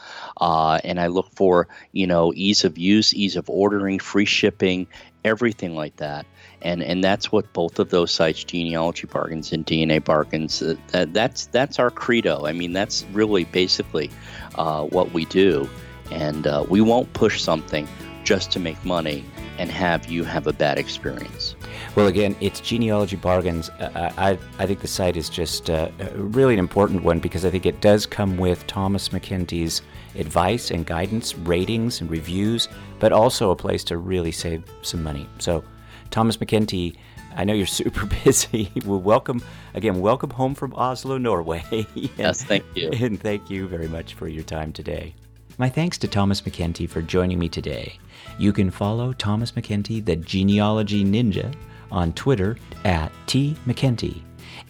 uh, 0.40 0.80
and 0.84 1.00
I 1.00 1.08
look 1.08 1.30
for, 1.34 1.68
you 1.92 2.06
know, 2.06 2.32
ease 2.34 2.64
of 2.64 2.78
use, 2.78 3.14
ease 3.14 3.36
of 3.36 3.48
ordering, 3.50 3.98
free 3.98 4.24
shipping, 4.24 4.86
everything 5.24 5.74
like 5.74 5.96
that. 5.96 6.24
And 6.62 6.82
and 6.82 7.04
that's 7.04 7.30
what 7.30 7.52
both 7.52 7.78
of 7.78 7.90
those 7.90 8.10
sites, 8.10 8.42
genealogy 8.42 9.06
bargains 9.06 9.52
and 9.52 9.66
DNA 9.66 10.02
bargains, 10.02 10.62
uh, 10.62 10.76
that, 10.88 11.12
that's 11.12 11.46
that's 11.46 11.78
our 11.78 11.90
credo. 11.90 12.46
I 12.46 12.52
mean, 12.52 12.72
that's 12.72 13.04
really 13.12 13.44
basically 13.44 14.10
uh, 14.54 14.84
what 14.84 15.12
we 15.12 15.26
do. 15.26 15.68
And 16.10 16.46
uh, 16.46 16.64
we 16.68 16.80
won't 16.80 17.12
push 17.12 17.40
something 17.40 17.88
just 18.24 18.50
to 18.52 18.58
make 18.58 18.84
money 18.84 19.24
and 19.58 19.70
have 19.70 20.06
you 20.06 20.24
have 20.24 20.46
a 20.46 20.52
bad 20.52 20.78
experience. 20.78 21.54
Well, 21.94 22.08
again, 22.08 22.36
it's 22.40 22.60
genealogy 22.60 23.16
bargains. 23.16 23.70
Uh, 23.70 24.12
I, 24.16 24.38
I 24.58 24.66
think 24.66 24.80
the 24.80 24.88
site 24.88 25.16
is 25.16 25.30
just 25.30 25.70
uh, 25.70 25.90
really 26.14 26.52
an 26.54 26.58
important 26.60 27.04
one 27.04 27.20
because 27.20 27.44
I 27.44 27.50
think 27.50 27.64
it 27.64 27.80
does 27.80 28.04
come 28.04 28.36
with 28.36 28.66
Thomas 28.66 29.08
MacEntee's 29.10 29.82
advice 30.16 30.70
and 30.70 30.84
guidance, 30.84 31.36
ratings 31.38 32.00
and 32.00 32.10
reviews, 32.10 32.68
but 32.98 33.12
also 33.12 33.50
a 33.50 33.56
place 33.56 33.84
to 33.84 33.96
really 33.96 34.32
save 34.32 34.64
some 34.82 35.02
money. 35.02 35.28
So, 35.38 35.64
Thomas 36.10 36.36
MacEntee, 36.36 36.96
I 37.34 37.44
know 37.44 37.54
you're 37.54 37.66
super 37.80 38.06
busy. 38.24 38.70
well, 38.84 39.00
welcome 39.00 39.42
again. 39.74 40.00
Welcome 40.00 40.30
home 40.30 40.54
from 40.54 40.74
Oslo, 40.74 41.18
Norway. 41.18 41.86
yes, 41.94 42.42
thank 42.44 42.64
you. 42.74 42.90
And 42.92 43.20
thank 43.20 43.48
you 43.50 43.68
very 43.68 43.88
much 43.88 44.14
for 44.14 44.28
your 44.28 44.44
time 44.44 44.72
today. 44.72 45.14
My 45.58 45.70
thanks 45.70 45.96
to 45.98 46.08
Thomas 46.08 46.42
MacEntee 46.42 46.88
for 46.88 47.00
joining 47.00 47.38
me 47.38 47.48
today. 47.48 47.98
You 48.38 48.52
can 48.52 48.70
follow 48.70 49.14
Thomas 49.14 49.52
MacEntee, 49.52 50.04
the 50.04 50.16
genealogy 50.16 51.02
ninja, 51.02 51.54
on 51.90 52.12
Twitter 52.12 52.58
at 52.84 53.10
T. 53.26 53.56
MacEntee. 53.66 54.20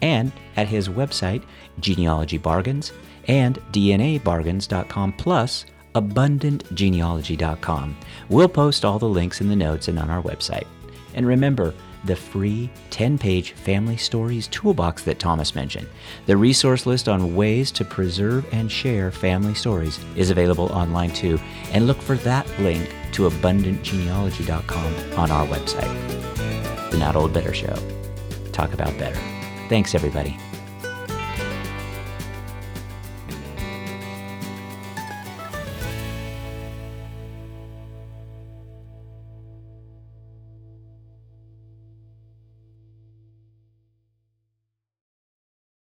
and 0.01 0.31
at 0.55 0.67
his 0.67 0.89
website, 0.89 1.43
Genealogy 1.79 2.37
Bargains, 2.37 2.91
and 3.27 3.57
DNAbargains.com, 3.71 5.13
plus 5.13 5.65
abundantgenealogy.com. 5.95 7.97
We'll 8.29 8.49
post 8.49 8.85
all 8.85 8.99
the 8.99 9.09
links 9.09 9.41
in 9.41 9.49
the 9.49 9.55
notes 9.55 9.87
and 9.87 9.97
on 9.97 10.09
our 10.09 10.21
website. 10.21 10.67
And 11.13 11.25
remember, 11.25 11.73
the 12.07 12.15
free 12.15 12.69
10 12.89 13.17
page 13.17 13.51
Family 13.51 13.97
Stories 13.97 14.47
Toolbox 14.47 15.03
that 15.03 15.19
Thomas 15.19 15.53
mentioned. 15.53 15.87
The 16.25 16.37
resource 16.37 16.85
list 16.85 17.07
on 17.07 17.35
ways 17.35 17.71
to 17.71 17.85
preserve 17.85 18.47
and 18.51 18.71
share 18.71 19.11
family 19.11 19.53
stories 19.53 19.99
is 20.15 20.31
available 20.31 20.71
online 20.71 21.11
too, 21.11 21.39
and 21.71 21.85
look 21.85 22.01
for 22.01 22.15
that 22.17 22.47
link 22.59 22.89
to 23.11 23.29
abundantgenealogy.com 23.29 25.19
on 25.19 25.31
our 25.31 25.45
website. 25.45 26.91
The 26.91 26.97
Not 26.97 27.15
Old 27.15 27.33
Better 27.33 27.53
Show. 27.53 27.75
Talk 28.51 28.73
about 28.73 28.97
better. 28.97 29.19
Thanks, 29.69 29.93
everybody. 29.93 30.37